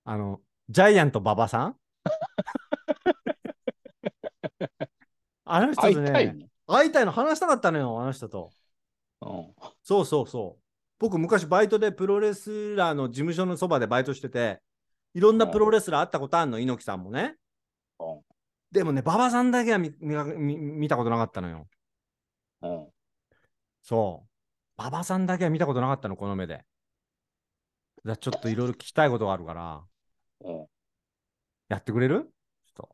[0.05, 1.77] あの、ジャイアント馬場さん？
[5.53, 6.48] あの人会いとね、たいの？
[6.66, 8.51] 会いたいの話したかったのよ、あの人と。
[9.20, 10.62] うんそうそうそう。
[10.98, 14.61] 僕、昔バイトでプロレスラーの事務所のそばでバイトしてて、
[15.14, 17.36] いろんなプロレスラー会ったことあるの、猪木さんもね。
[17.98, 18.20] うん
[18.70, 21.66] でもね、馬場さんだけは見見たことなかったのよ。
[22.62, 22.86] うん
[23.82, 24.24] そ
[24.78, 24.80] う。
[24.80, 26.64] 馬場さんだけは見たことなかったの、この目で。
[28.05, 29.82] だちょっといろいろ聞きたいことがあるから、
[30.42, 30.66] うん
[31.68, 32.30] やってくれる？
[32.66, 32.88] ちょ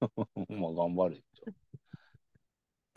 [0.00, 0.28] っと。
[0.48, 1.22] まあ頑張るよ。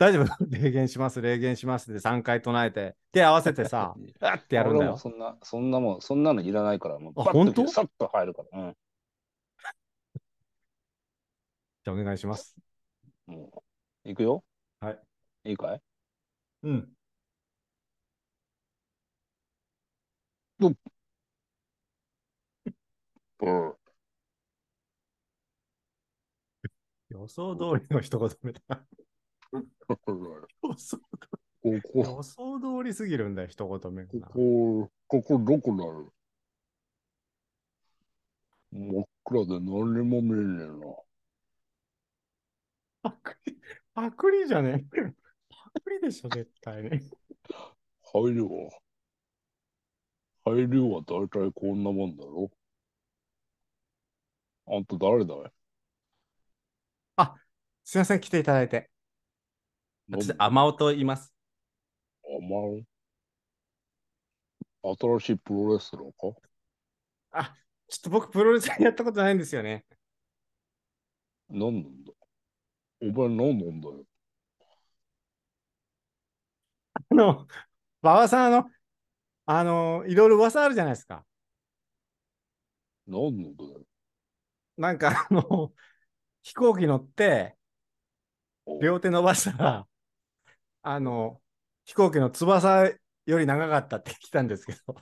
[0.04, 0.26] 大丈夫？
[0.50, 4.98] 霊言します、霊言しますで3回唱えて、手合わせてさ、 あってやるんだよ。
[4.98, 7.66] そんな、そんなもん、そんなのいらないから、もうあ本当？
[7.68, 8.60] さっと入るから。
[8.60, 8.76] うん。
[11.84, 12.54] じゃあお願いします。
[13.26, 13.64] も
[14.04, 14.44] う、いくよ。
[14.80, 15.00] はい。
[15.44, 15.80] いいかい？
[16.64, 16.88] うん。
[20.60, 20.76] うん。
[27.08, 28.60] 予想通りの一言目だ。
[30.04, 30.98] こ予想
[31.92, 34.28] こ、予想通りすぎるんだよ、一言目こが。
[34.28, 36.12] こ、ここどこだろ
[38.72, 40.96] う真っ暗で何にも見えねえな。
[43.02, 43.56] パクリ、
[43.94, 45.00] パクリじゃねえ。
[45.48, 46.90] パクリでしょ、絶対に。
[48.02, 48.70] 入りは、
[50.44, 52.50] 入りは大体こんなもんだろ
[54.66, 55.52] あんた誰だい？
[57.84, 58.90] すいません、来ていただいて。
[60.10, 61.32] 私、甘尾と言います。
[62.24, 62.82] あま
[64.96, 66.38] 新しいプロレスラーか？
[67.32, 67.56] あ、
[67.88, 69.86] ちょっと僕、プロレスやったことないんですよね。
[71.48, 72.12] 何なんだ？
[73.00, 74.04] お前何なんだよ？
[77.10, 77.46] あの、
[78.02, 78.70] 馬場さん、あの、
[79.46, 81.24] あの、いろいろ噂あるじゃないですか。
[83.06, 83.80] 何なんだよ？
[84.76, 85.72] なんか、あの、
[86.42, 87.56] 飛行機乗って、
[88.66, 89.86] お両手伸ばしたら、
[90.84, 91.40] あの、
[91.86, 92.92] 飛行機の翼
[93.26, 94.94] より長かったって聞いたんですけど、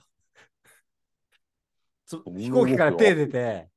[2.37, 3.69] 飛行機から手出て、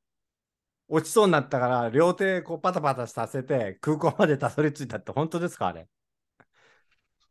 [0.89, 5.89] 落ちそうになったから、両手こうパタパタさせて、空港までたどり着いたって本当ですかあれ。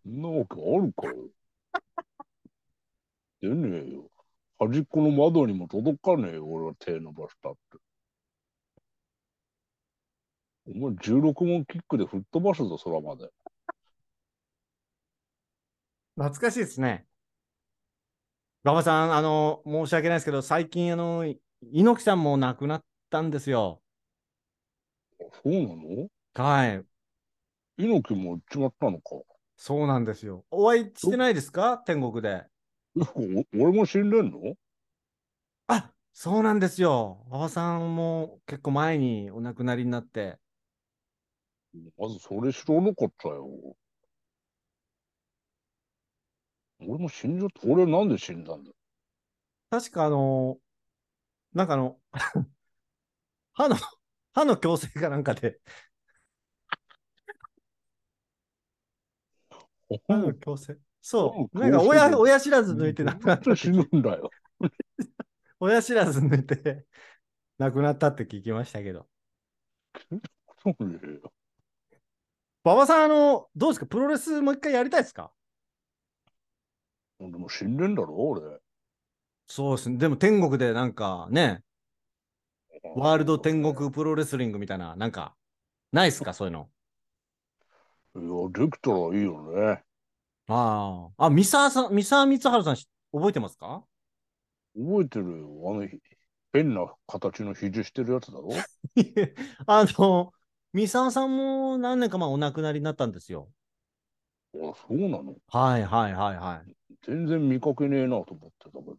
[0.03, 1.29] そんなわけあるかよ。
[3.39, 4.11] 出ねえよ。
[4.59, 7.77] 端っこの窓にも届かねえよ俺は手伸ばしたって。
[10.67, 13.31] お前16問キックで吹っ飛ばすぞ空まで
[16.17, 17.05] 懐かしいですね。
[18.63, 21.25] 馬場さん、あの、申し訳ないですけど、最近、あの、
[21.71, 23.81] 猪木さんも亡くなったんですよ。
[25.19, 26.07] そうなの？
[26.33, 26.85] はい。
[27.77, 29.03] 猪木も行っちまったのか
[29.57, 30.45] そうなんですよ。
[30.51, 31.77] お会いしてないですか？
[31.79, 32.29] 天国で。
[32.29, 32.45] え
[32.95, 34.55] お俺も死んでんの？
[35.67, 37.23] あそうなんですよ。
[37.27, 40.37] 馬場さんも結構前にお亡くなりになって。
[41.97, 43.47] まずそれ知らなかったよ
[46.79, 47.67] 俺も死んじゃった。
[47.67, 48.69] 俺はなんで死んだんだ？
[48.69, 48.75] よ
[49.69, 50.57] 確かあの、
[51.53, 51.99] なんかあの、
[53.53, 53.75] 歯の、
[54.33, 55.59] 歯の矯正かなんかで、
[60.07, 60.77] 歯の矯正。
[61.01, 61.59] そう。
[61.59, 63.55] なんか親、親知らず抜いて亡くなった。
[63.55, 64.31] 死ぬんだよ。
[65.59, 66.85] 親知らず抜いて
[67.59, 69.07] 亡くなったって聞きましたけど。
[72.63, 73.85] 馬場さん、あの、どうですか？
[73.85, 75.31] プロレスもう一回やりたいですか？
[77.19, 78.59] でも死んでんだろ俺
[79.47, 79.97] そうですね。
[79.97, 81.61] でも天国でなんかね、
[82.95, 85.35] ワールド天国プロレスリングみたいな、なんか、
[85.91, 86.69] ないっすかそういうの。
[88.15, 89.83] いや、できたらいいよね。
[90.47, 91.25] ああ。
[91.25, 93.83] あ、三沢さん、三沢光晴さんし覚えてますか？
[94.75, 95.47] 覚えてるよ。
[95.69, 95.87] あの、
[96.53, 98.49] 変な形の肘してるやつだろ
[99.67, 100.31] あの、
[100.73, 103.49] 三沢さんも何年か前お亡くなりになったんですよ。
[104.53, 105.35] あ、そうなの？
[105.47, 106.74] はいはいはいはい。
[107.05, 108.97] 全然見かけねえなと思ってたけど。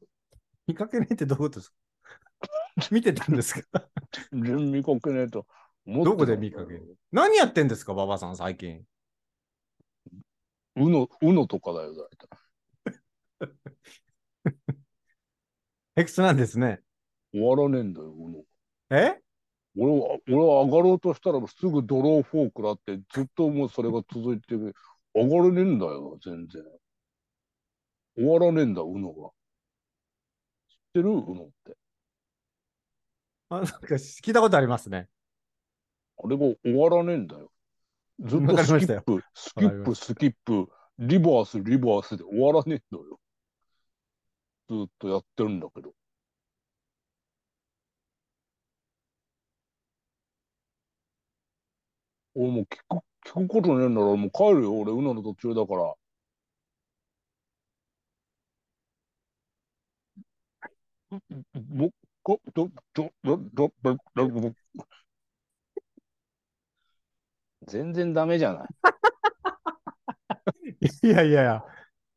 [0.67, 1.77] 見かけねえってどういうことですか？
[2.93, 3.89] 見てたんですか？
[4.33, 5.47] 全然見かけねえと
[5.87, 6.97] 思ってどこで見かける？
[7.13, 7.93] 何やってんですか？
[7.93, 8.85] 馬場さん最近。
[10.77, 13.57] うの、うのとかだよ、大体。
[15.97, 16.81] エクスなんですね。
[17.33, 18.45] 終わらねえんだよ、うの。
[18.91, 19.21] え？
[19.79, 24.55] 俺は、俺は上がろうとしたらすぐドローフォークだって、ずっともうそれが続いて、
[25.15, 26.63] 上がれねえんだよ、全然。
[28.17, 29.31] 終わらねえんだ、うのが。
[30.69, 31.11] 知ってる？
[31.11, 31.77] うのって。
[33.51, 35.09] あなんか聞いたことありますね。
[36.19, 37.53] あれが終わらねえんだよ。
[38.21, 43.21] ずっとスキップ、スキップ、スキップ、リバース、リバースで終わらねえんだよ。
[44.69, 45.93] ずっとやってるんだけど。
[52.35, 54.17] 俺もう聞く、聞くことねえんだろ。
[54.17, 54.75] もう帰るよ。
[54.79, 55.95] 俺、うのの途中だから。
[61.55, 61.91] ぼ、
[62.23, 64.55] こ、ど、ど、ど、ど、ど、ど、ど、
[67.67, 68.69] 全然ダメじゃない。
[71.03, 71.65] いやいやいや、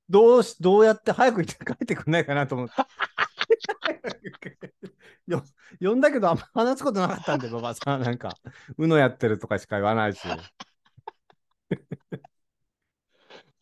[0.10, 2.74] どうし、どうやって早く帰ってくんないかなと思って。
[5.28, 5.44] よ
[5.80, 8.02] 呼んだけど、あんま話すことなかったんで、馬場さん。
[8.02, 8.34] なんか、
[8.78, 10.22] うのやってるとかしか言わないし。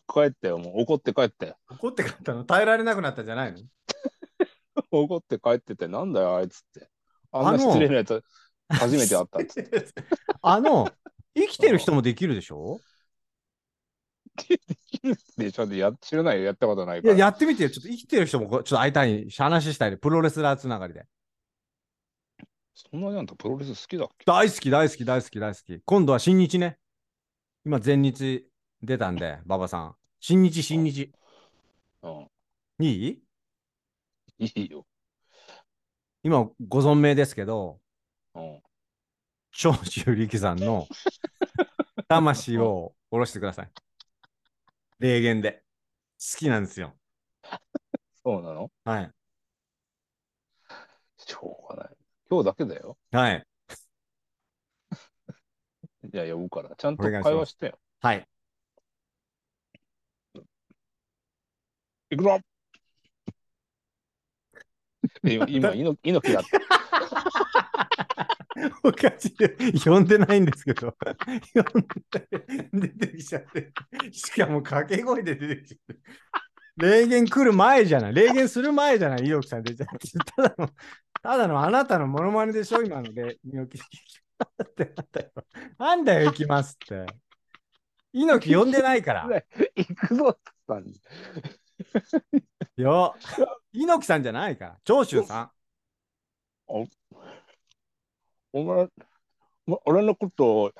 [0.07, 0.57] 帰ってよ。
[0.57, 1.55] もう怒って帰って。
[1.69, 3.59] 怒って帰ったの耐えられなくなったんじゃないの？
[4.91, 6.89] 怒って帰ってて、なんだよ、あいつって。
[7.31, 8.23] あんな失礼なやつ、
[8.69, 9.85] 初めて会ったっつって。
[10.41, 10.89] あの、
[11.35, 12.79] 生きてる人もできるでしょ？
[15.37, 15.65] でしょ？
[15.65, 17.17] でや知らないよ、やったことないいや、から。
[17.17, 17.69] やってみてよ。
[17.69, 21.05] ちょっと生きてる人もちょっと会いたい、話したいで、プロレスラーつながりで。
[22.73, 24.25] そんなにあんたプロレス好きだっけ？
[24.25, 25.81] 大好き、大好き、大好き、大好き。
[25.83, 26.77] 今度は新日ね。
[27.65, 28.47] 今、全日
[28.83, 29.95] 出たんで、馬場さん。
[30.19, 31.11] 新日、新日。
[32.03, 32.85] うん。
[32.85, 33.26] いい？
[34.39, 34.85] いいよ。
[36.23, 37.79] 今、ご存命ですけど、
[38.35, 38.61] うん。
[39.51, 40.87] 長州力さんの
[42.07, 43.71] 魂を下ろしてください。
[44.99, 45.63] 霊言で。
[46.19, 46.97] 好きなんですよ。
[48.23, 48.71] そうなの？
[48.83, 49.11] はい。
[51.17, 51.97] しょうがない。
[52.29, 52.97] 今日だけだよ。
[53.11, 53.47] はい。
[56.13, 56.75] いや、呼ぶから。
[56.75, 57.79] ちゃんとお願いします会話してよ。
[58.01, 58.27] はい。
[62.09, 62.56] いくぞえ
[65.23, 66.59] 今、 今、猪木だった。
[68.83, 69.27] おかし
[69.73, 69.83] い。
[69.83, 70.95] 呼んでないんですけど。
[71.53, 71.61] 呼
[72.77, 73.71] んで、出てきちゃって。
[74.11, 76.01] しかも掛け声で出てきちゃって。
[76.77, 78.13] 霊言来る前じゃない。
[78.13, 79.25] 霊言する前じゃない。
[79.25, 80.11] 猪木さん出ちゃって。
[80.35, 80.69] ただの、
[81.21, 83.37] ただのあなたのモノマネでしょ今ので。
[83.43, 83.83] 猪木。
[84.63, 85.31] ってなんだよ。
[85.77, 87.05] なんだよ、行きますって。
[88.13, 89.27] 猪木呼んでないから。
[89.75, 90.93] 行くぞって言ったん
[92.77, 93.15] よ。
[93.71, 94.79] 猪木さんじゃないから。
[94.83, 95.51] 長州さん。
[96.67, 98.87] お前、
[99.67, 100.73] お俺のこと、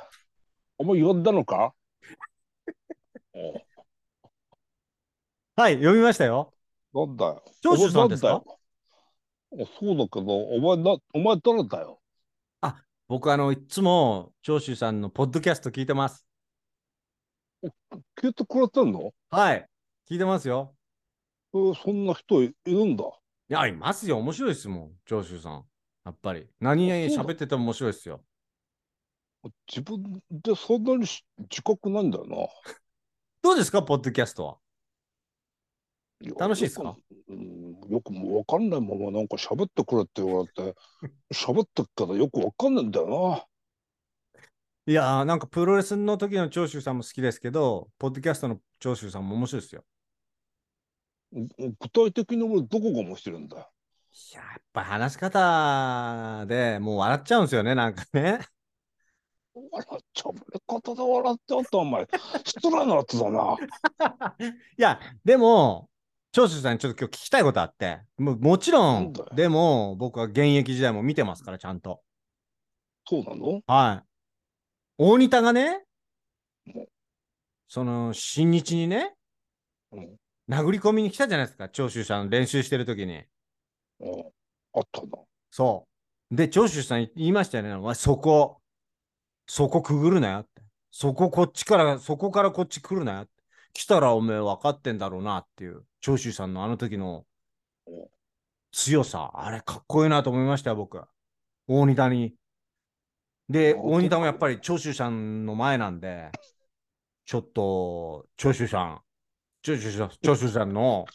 [0.78, 1.74] お前呼んだのか？
[5.56, 6.54] はい、読みましたよ。
[6.94, 7.44] なんだよ。
[7.62, 8.44] 長州さんですか？
[9.80, 12.02] そうだけど、お前な、お前誰だよ？
[13.10, 16.28] 僕、あの、いつも長州さんのポッドキャスト聞いてます。
[18.22, 19.14] 聞いてくれてんの？
[19.30, 19.66] はい。
[20.10, 20.76] 聞いてますよ。
[21.54, 23.04] えーそんな人いいるんだ。
[23.50, 24.18] いや、いますよ。
[24.18, 24.92] 面白いですもん。
[25.06, 25.66] 長州さん。
[26.06, 26.48] やっぱり。
[26.60, 28.22] 何喋ってても面白いですよ。
[29.68, 32.36] 自分でそんなにし自覚ないんだよな。
[33.42, 34.58] どうですか、ポッドキャストは？
[36.38, 36.98] 楽しいっすか？
[37.90, 40.76] よくもうわかんないままなんか喋ってくれって言われて、
[41.32, 43.48] 喋ってっけどよくわかんないんだよ
[44.88, 49.86] いやー、なんかプロレスの時の長州さんも好きですけど、ポッドキャストの長州さんも面白いですよ。
[51.32, 51.42] な。
[51.80, 53.58] 具体的に俺どこが面白いんだ？
[53.58, 53.70] よ。
[54.32, 58.40] いや、やっぱ話し方でもう笑っちゃうんですよね、なんかね。
[59.54, 60.34] 笑っちゃう。
[60.34, 62.08] れ方で笑ってあったお前。
[62.46, 63.58] 失礼なやつだな。
[64.40, 65.90] いや、でも、
[66.32, 72.02] 長州さんにちょっと今日聞きたいことあって、もうもちろんなんでも僕は現役時代も見てますから、ちゃんと。
[73.08, 73.62] そうなの？
[73.66, 74.08] はい。
[75.00, 75.84] 大仁田がね
[76.68, 76.88] うん、
[77.68, 79.16] その、新日にね、
[79.92, 80.18] うん
[80.50, 83.24] 殴り込みに来たじゃないですか、長州さん練習してる時に。
[84.00, 84.20] うん。
[84.74, 85.08] あったな。
[85.52, 85.88] そ
[86.32, 86.36] う。
[86.36, 88.62] で、長州さん言いましたよね、お前そこ、
[89.48, 90.62] そこくぐるなよって。
[90.92, 93.32] そここっちから、そこからこっち来るなよって。
[93.74, 97.26] 来たらおめえ分かってんだろうなっていう、長州さんのあの時の
[97.88, 98.10] うん
[98.72, 101.02] 強さ、あれかっこいいなと思いましたよ、僕。
[101.68, 102.36] 大仁田に。
[103.50, 106.32] で、あ大仁田もやっぱり長州さんの前なんで、
[107.26, 109.02] ちょっと、長州さん、
[109.62, 111.06] 長州さん、長州さんの、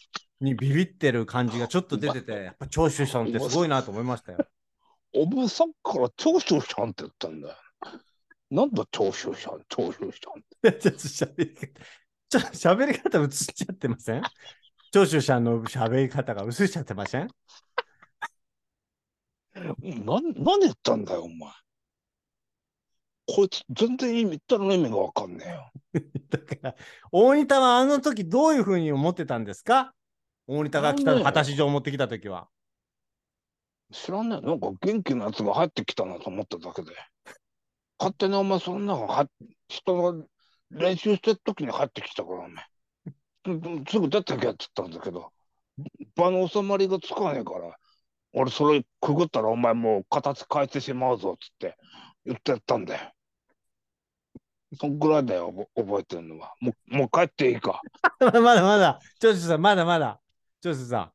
[0.41, 4.39] にビビってる感じがちょっと出てて、やっぱ長州さんってすごいなと思いましたよ。
[5.15, 7.57] お前さっきから長州さんって言ったんだよ。
[8.51, 10.13] なんだ長州さん、長州さんっ
[10.61, 10.73] て。
[10.81, 11.67] ちょっと喋り方、
[12.29, 14.23] ちょっと喋り方映っちゃってません？
[14.93, 17.29] 長州さんの喋り方が映っちゃってません
[19.55, 21.51] な何言ったんだよ、お前。
[23.27, 25.71] こいつ全然意味言ったの意味がわかんねえよ。
[26.31, 26.75] だから、
[27.11, 29.95] 大仁田はあの時どういうふうに思ってたんですか？
[30.47, 32.49] 大仁田が来た、果たし状を持ってきた時は。
[33.93, 34.47] 知らんねえ。
[34.47, 36.93] なんか元気なやつが入ってきたなと思っただけで。
[37.99, 39.29] 勝手にお前そんなのは
[39.69, 40.27] 人が
[40.71, 42.65] 練習してる時に入ってきたからお前。
[43.87, 45.33] すすぐ出てけって言ったんだけど、
[46.17, 47.77] 場の収まりがつかねえから、
[48.33, 51.77] 俺それくぐったらお前もう形変えてしまうぞっつって
[52.25, 53.13] 言ってやったんだよ。
[54.79, 56.55] そんぐらいだよ、覚覚えてるのは。
[56.61, 57.81] もうもう帰っていいか。
[58.21, 60.21] まだまだ、長州さん、まだまだ。
[60.61, 61.13] 長州さ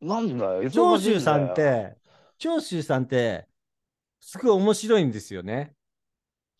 [0.00, 0.70] なんだよ、ん。
[0.70, 1.52] 長州さんっ。
[1.54, 1.96] て、
[2.38, 3.46] 長州さんって、
[4.20, 5.74] すごい面白いんですよね。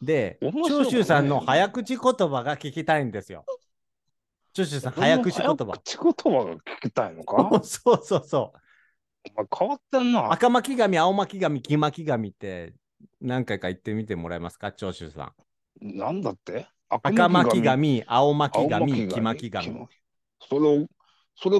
[0.00, 3.44] で、面白くない長州さんの早口言葉が聞きたいんですよ。
[4.52, 5.54] 長州さん、早口言葉。
[5.56, 7.50] 早口言葉が聞きたいのか？
[7.64, 8.58] そうそうそう。
[9.36, 10.32] お前変わってんな。
[10.32, 12.74] 赤巻紙、青巻紙、黄巻紙って
[13.20, 15.32] 何回か言ってみてもらえますか、長州さ
[15.82, 15.96] ん。
[15.98, 16.68] なんだって？
[16.88, 19.88] 赤巻紙、青巻青紙、巻黄巻紙。
[20.40, 20.86] それを、
[21.34, 21.58] それ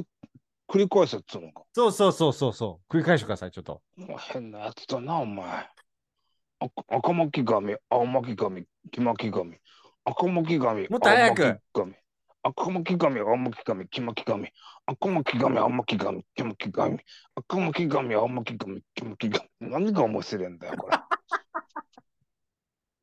[0.69, 1.65] 繰り返せっつうのか。
[1.73, 2.93] そうそうそうそうそう。
[2.93, 3.83] 繰り返してください、ちょっと。
[3.97, 5.47] もう変なやつだな、お前。
[6.61, 9.57] あ赤巻紙、青巻紙、黄巻紙、
[10.05, 11.61] 赤巻紙、もっと早く
[12.43, 14.49] 赤巻紙、青巻紙、黄巻紙、
[14.87, 16.99] 赤巻紙、青巻紙、黄巻紙、
[17.35, 19.49] 赤巻紙、青巻紙、黄巻紙。
[19.61, 20.89] 何が面白いんだよ、こ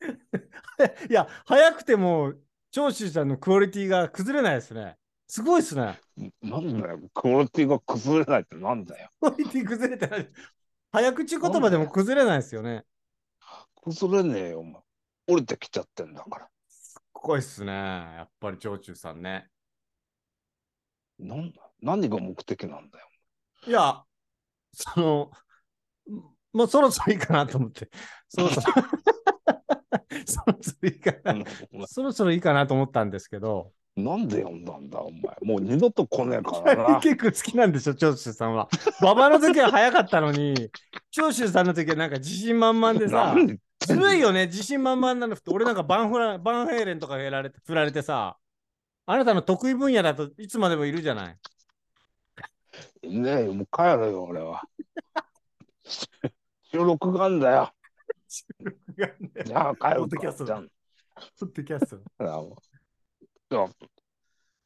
[1.10, 2.34] いや、早くても、
[2.72, 4.98] 長州さんのクオリティが崩れないですね。
[5.28, 6.00] すごいですね。
[6.18, 6.32] れ。
[6.42, 9.10] なんだよ、クオリティが崩れないってなんだよ。
[9.20, 10.30] クオリティ崩れてない。
[10.92, 12.86] 早口言葉でも崩れないですよね。
[13.84, 14.82] 崩れねえよ、お前。
[15.28, 16.50] 降りてきちゃってんだから。
[16.68, 17.72] すごいっすね。
[17.72, 19.48] やっぱり長州さんね。
[21.18, 23.10] なんだ何が目的なんだよ。
[23.68, 24.04] いや、
[24.74, 25.32] その、
[26.54, 27.90] もうそろそろいいかなと思って。
[28.28, 28.84] そろそろ。
[30.26, 31.44] そろそろいいかな。
[31.74, 35.22] おそろそろいいかなと思ったんですけど、前なんで呼んだんだ、お前。
[35.42, 37.00] もう二度と来ねえからな。
[37.02, 38.68] 結構好きなんでしょ、長州さんは。
[39.02, 40.70] 馬場の時は早かったのに、
[41.12, 43.36] 長州さんの時はなんか自信満々でさ
[43.80, 48.38] ずるいよね、自信満々なのって、俺なんかバンフラバンヘイレンとかやられて振られてさ、
[49.06, 51.38] あなたの得意分野だといつまでもいるじゃない。
[53.04, 54.62] ねえよ、もう帰るよ、俺は。
[56.72, 57.72] 収録があんだよ。
[58.28, 60.64] じゃあ帰るかポッドキャストじゃあ
[61.40, 63.68] ポッドキャスト あ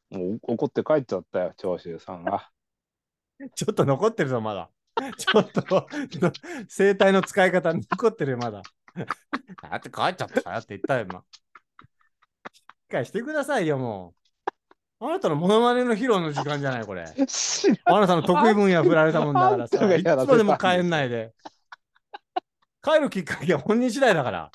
[0.10, 2.50] もう怒って帰っちゃったよ、長州さんが。
[3.56, 4.70] ちょっと残ってるぞ、まだ。
[5.18, 5.88] ちょっと、
[6.68, 8.62] 声帯の使い方残ってるよ、まだ。
[9.70, 11.20] だって帰っちゃったよって言ったよ、今。
[11.20, 11.24] しっ
[12.90, 14.16] かりしてくださいよ、も
[15.00, 15.06] う。
[15.06, 17.04] あなたのモノマネの披露の時間じゃない、これ。
[17.86, 21.34] あなたの得意分野振られたもんだからさ、いつまでも帰んないで。
[22.82, 24.52] 帰るきっかけは本人次第だから。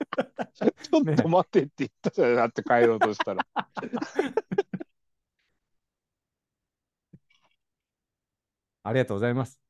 [0.54, 0.66] ちょ
[1.00, 3.46] っと待ってって言ったじゃん、だって帰ろうとしたら。
[8.82, 9.60] ありがとうございます。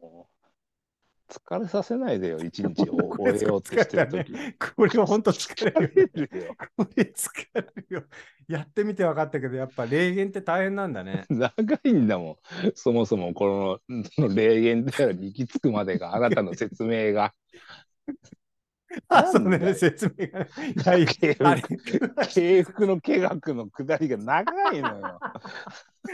[0.00, 0.28] も
[1.23, 4.38] う疲れさせないでよ、一日を終えようとしてる時に。
[4.76, 6.54] これは本当疲れるよ。
[6.76, 8.04] これ疲れるよ。
[8.46, 11.24] やってみて分かったけど、やっぱ霊言って大変なんだね。
[11.30, 12.36] 長いんだもん。
[12.74, 17.34] そもそもこのその霊言で行き着くまでがあなたの説明が。
[19.08, 20.46] あ、そうね、説明が
[22.28, 25.18] 敬 服の計画の下りが長いのよ。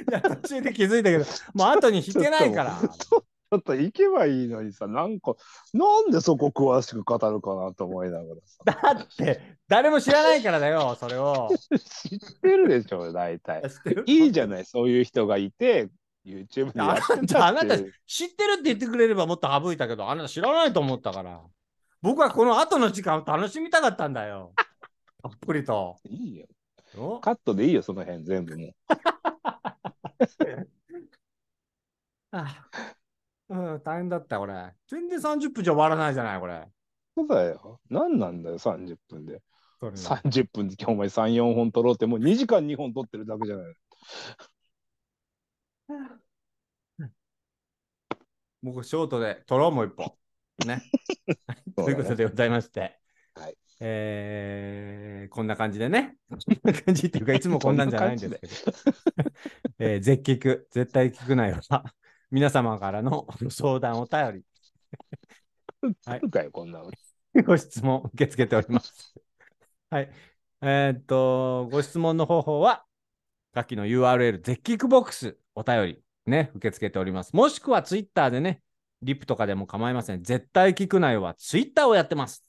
[0.08, 2.80] いや途中で気づいたけど、もう後に引けないから。
[3.50, 5.34] ちょっと行けばいいのにさ、なんか、
[5.74, 8.94] なんでそこ詳しく語るかなと思いながらさ。
[8.94, 11.48] だって、誰も知らないからだよ、それを。
[11.76, 13.62] 知ってるでしょ、大体。
[14.06, 15.88] いいじゃない、そういう人がいて、
[16.24, 17.76] YouTube でやってんだあなた。
[18.06, 21.40] 知ってるって言ってくれればもっと省いたけど、あなた知らないと思ったから。
[22.02, 24.52] 僕はこの後の時間を楽しみたかったんだよ。
[25.22, 25.96] たっぷりと。
[26.04, 26.46] いいよ。
[26.96, 27.18] お？
[27.18, 28.74] カットでいいよ、その辺全部もう。
[32.32, 32.68] あ
[33.50, 34.72] うん、大変だった、これ。
[34.88, 36.66] 全然30分じゃ終わらないじゃない、これ。
[37.16, 37.80] そうだよ。
[37.90, 39.42] 何なんだよ、30分で。
[39.80, 43.74] それね30分で今日お前3、4本撮ろうって、もう2時間2本撮ってるだけじゃない。
[48.62, 50.14] 僕、ショートで撮ろう、もう一本。
[50.66, 50.82] ね。
[51.74, 52.98] ということでございまして。
[53.34, 56.16] はいえーこんな感じでね。
[56.28, 58.76] こんな感じっていうか、いつもこんなんじゃないんですけど。
[59.78, 61.84] えー絶聞く、絶対聞くなよは、
[62.30, 64.44] 皆様からのご相談、お便り、
[66.04, 66.90] はいかよ、こんなの。
[67.44, 69.14] ご質問受け付けております。
[69.90, 70.10] はい。
[70.62, 72.84] えーっと、ご質問の方法は、
[73.52, 77.34] 下記の URL、絶キックボックス、お便り、ね、受け付けております。
[77.34, 78.62] もしくは Twitter でね、
[79.02, 80.22] リップとかでも構いません。
[80.22, 82.44] 絶対聞くなよは Twitter をやってます。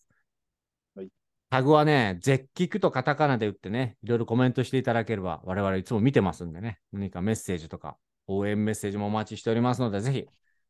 [0.96, 1.10] はい
[1.50, 7.98] タグはね、絶キックとカタカナで打ってね、いろいろコメントしていただければ、我々いつも見てますんでね、何かメッセージとか、
[8.28, 10.26] 応援メッセージもお待ちしておりますので、ぜひ、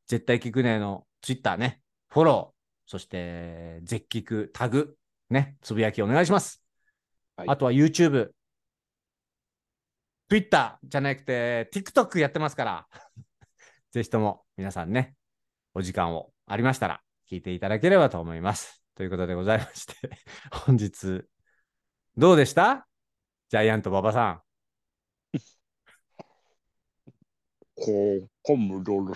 [0.08, 4.98] 絶対聞くねの Twitter ね、フォロー、そして、絶キクタグ、
[5.30, 6.62] ね、つぶやきお願いします。
[7.36, 8.32] はいあとは YouTube、
[10.30, 12.88] Twitter じゃなくて TikTok やってますから、
[13.92, 15.16] ぜひとも皆さんね、
[15.74, 18.84] お時間をありましたら聞いていただければと思います。
[18.96, 19.96] ということでございまして、
[20.52, 21.24] 本日、
[22.18, 22.88] どうでした？
[23.50, 24.44] ジャイアント馬場さ
[27.82, 29.14] こう、コムロル。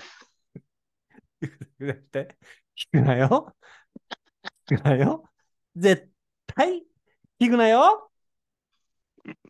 [1.86, 1.88] ん。
[1.88, 2.36] だって、
[2.76, 3.56] 聞くなよ。
[4.68, 5.24] 聞くなよ。
[5.76, 6.10] 絶
[6.48, 6.84] 対
[7.40, 8.10] 聞くなよ。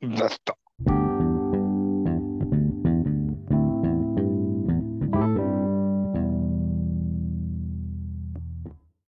[0.02, 1.05] だった。